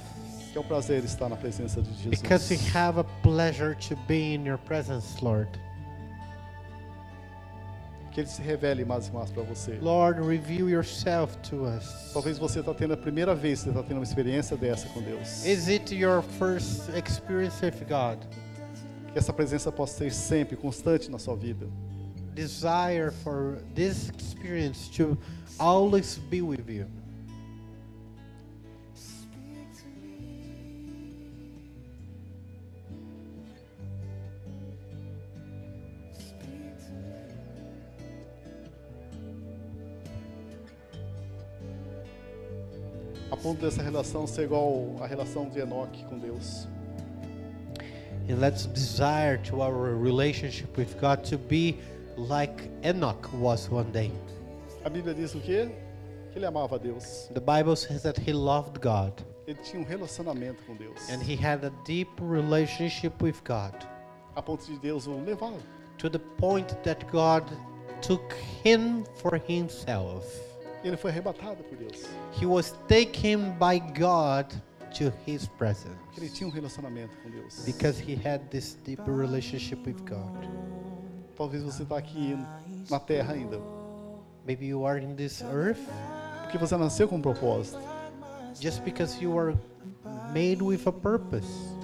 [0.52, 2.22] Que é um prazer estar na presença de Jesus.
[2.22, 5.58] Because we have a pleasure to be in your presence, Lord.
[8.16, 9.78] Que ele se revele mais e mais para você.
[9.82, 12.12] Lord, reveal yourself to us.
[12.14, 15.02] Talvez você está tendo a primeira vez que você está tendo uma experiência dessa com
[15.02, 15.44] Deus.
[15.44, 18.24] Is it your first experience with God?
[19.12, 21.68] Que essa presença possa ser sempre constante na sua vida.
[22.34, 25.18] Desire for this experience to
[25.58, 26.86] always be with you.
[43.46, 46.66] Ponto dessa relação ser igual à relação de Enoque com Deus.
[48.28, 51.76] And let's desire to our relationship with God to be
[52.16, 54.10] like Enoch was one day.
[54.84, 55.70] A Bíblia diz o quê?
[56.32, 57.30] Que ele amava Deus.
[57.32, 59.12] The Bible says that he loved God
[59.46, 61.08] Ele tinha um relacionamento com Deus.
[61.08, 63.74] and he had a deep relationship with God
[64.34, 65.52] A ponto de Deus o levar.
[65.98, 67.44] to the point that God
[68.02, 68.34] took
[68.64, 70.26] him for himself.
[70.86, 72.04] Ele foi arrebatado por Deus.
[72.40, 74.52] He was taken by God
[74.96, 77.64] to his presence ele tinha um relacionamento com Deus.
[77.66, 80.48] because he had this deep relationship with God.
[81.36, 82.36] Talvez você está aqui
[82.88, 83.60] na terra ainda.
[84.46, 85.80] Maybe you are in this earth
[86.42, 87.78] Porque você nasceu com um propósito.
[88.58, 89.54] just because you are
[90.32, 91.74] made with a purpose.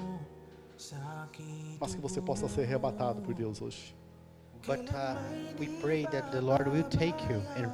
[1.80, 3.94] Mas que você possa ser arrebatado por Deus hoje.
[4.66, 5.16] But uh,
[5.58, 7.68] we pray that the Lord will take you and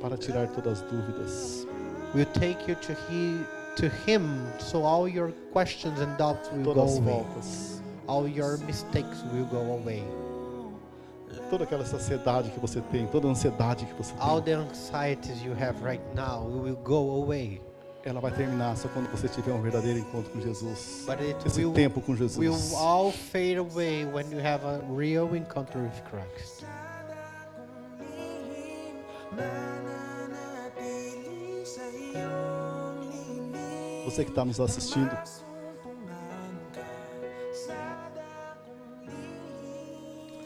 [0.00, 1.66] Para tirar todas as dúvidas.
[2.14, 3.38] will take you to he
[3.76, 7.12] to Him, so all your questions and doubts will go Todas as away.
[7.12, 7.82] voltas.
[8.06, 10.02] All your mistakes will go away.
[11.50, 13.06] Toda aquela ansiedade que você tem.
[13.06, 14.54] Toda a ansiedade que você All tem.
[14.56, 17.60] the anxieties you have right now will go away.
[18.04, 21.06] Ela vai terminar só quando você tiver um verdadeiro encontro com Jesus.
[21.44, 22.72] Esse will, tempo com will Jesus.
[22.74, 26.64] all fade away when you have a real encounter with Christ.
[34.04, 35.10] Você que está nos assistindo.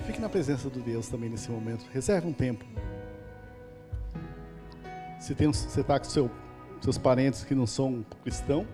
[0.05, 1.87] Fique na presença de Deus também nesse momento.
[1.93, 2.65] Reserve um tempo.
[5.21, 6.31] Se tem, você está com seu,
[6.81, 8.67] seus parentes que não são cristãos,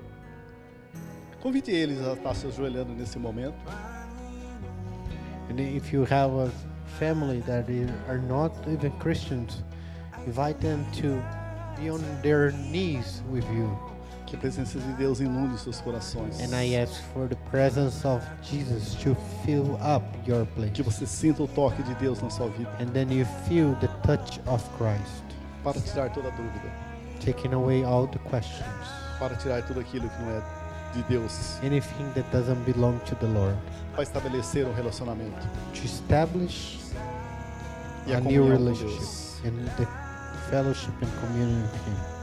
[1.41, 3.59] convide eles a estar se ajoelhando nesse momento.
[5.51, 6.51] And if you have a
[6.99, 7.71] family that
[8.09, 9.63] are not even Christians,
[10.29, 11.23] invite them to
[11.81, 13.69] be on their knees with you.
[14.27, 16.39] Que a presença de Deus inunde seus corações.
[16.41, 20.73] And I ask for the presence of Jesus to fill up your place.
[20.73, 22.71] Que você sinta o toque de Deus na sua vida.
[22.79, 25.25] And then you feel the touch of Christ,
[25.65, 26.71] Para tirar toda dúvida.
[27.25, 28.63] taking away all the questions,
[29.19, 30.43] Para tirar tudo aquilo que não é
[30.93, 31.59] de Deus.
[31.63, 33.57] anything that doesn't belong to the Lord,
[33.95, 35.41] Para estabelecer um relacionamento.
[35.73, 36.79] to establish
[38.13, 39.03] a a new relationship
[39.47, 39.87] and the
[40.51, 42.19] fellowship and communion with Him.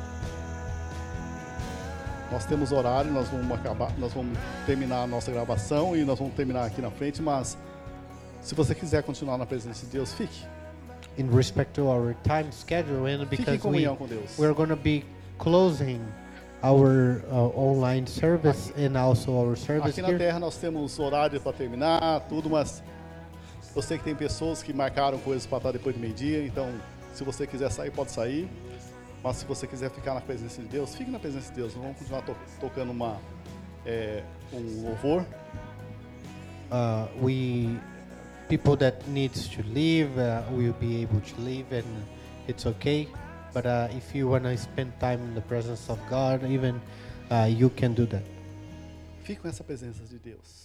[2.32, 6.34] Nós temos horário, nós vamos acabar, nós vamos terminar a nossa gravação e nós vamos
[6.34, 7.57] terminar aqui na frente, mas
[8.41, 10.43] se você quiser continuar na presença de Deus, fique.
[11.17, 14.38] In respect to our time schedule, and Fique em because we comunhão com Deus.
[14.38, 15.05] we're going to be
[15.38, 16.01] closing
[16.61, 20.17] our uh, online service and also our service Aqui na here.
[20.17, 22.84] Terra nós temos horário para terminar, tudo, mas
[23.73, 26.69] eu sei que tem pessoas que marcaram coisas para estar depois do meio-dia, então
[27.16, 28.47] se você quiser sair, pode sair.
[29.24, 31.74] Mas se você quiser ficar na presença de Deus, fique na presença de Deus.
[31.74, 33.20] Vamos continuar to- tocando uma,
[33.86, 35.26] é, um louvor.
[36.72, 37.78] uh, we
[38.49, 41.86] people that needs to leave uh, will be able to leave and
[42.47, 43.07] it's okay
[43.53, 46.80] but uh, if you want to spend time in the presence of god even
[47.32, 48.24] uh, you can do that
[49.24, 50.64] Fique com essa presença de Deus.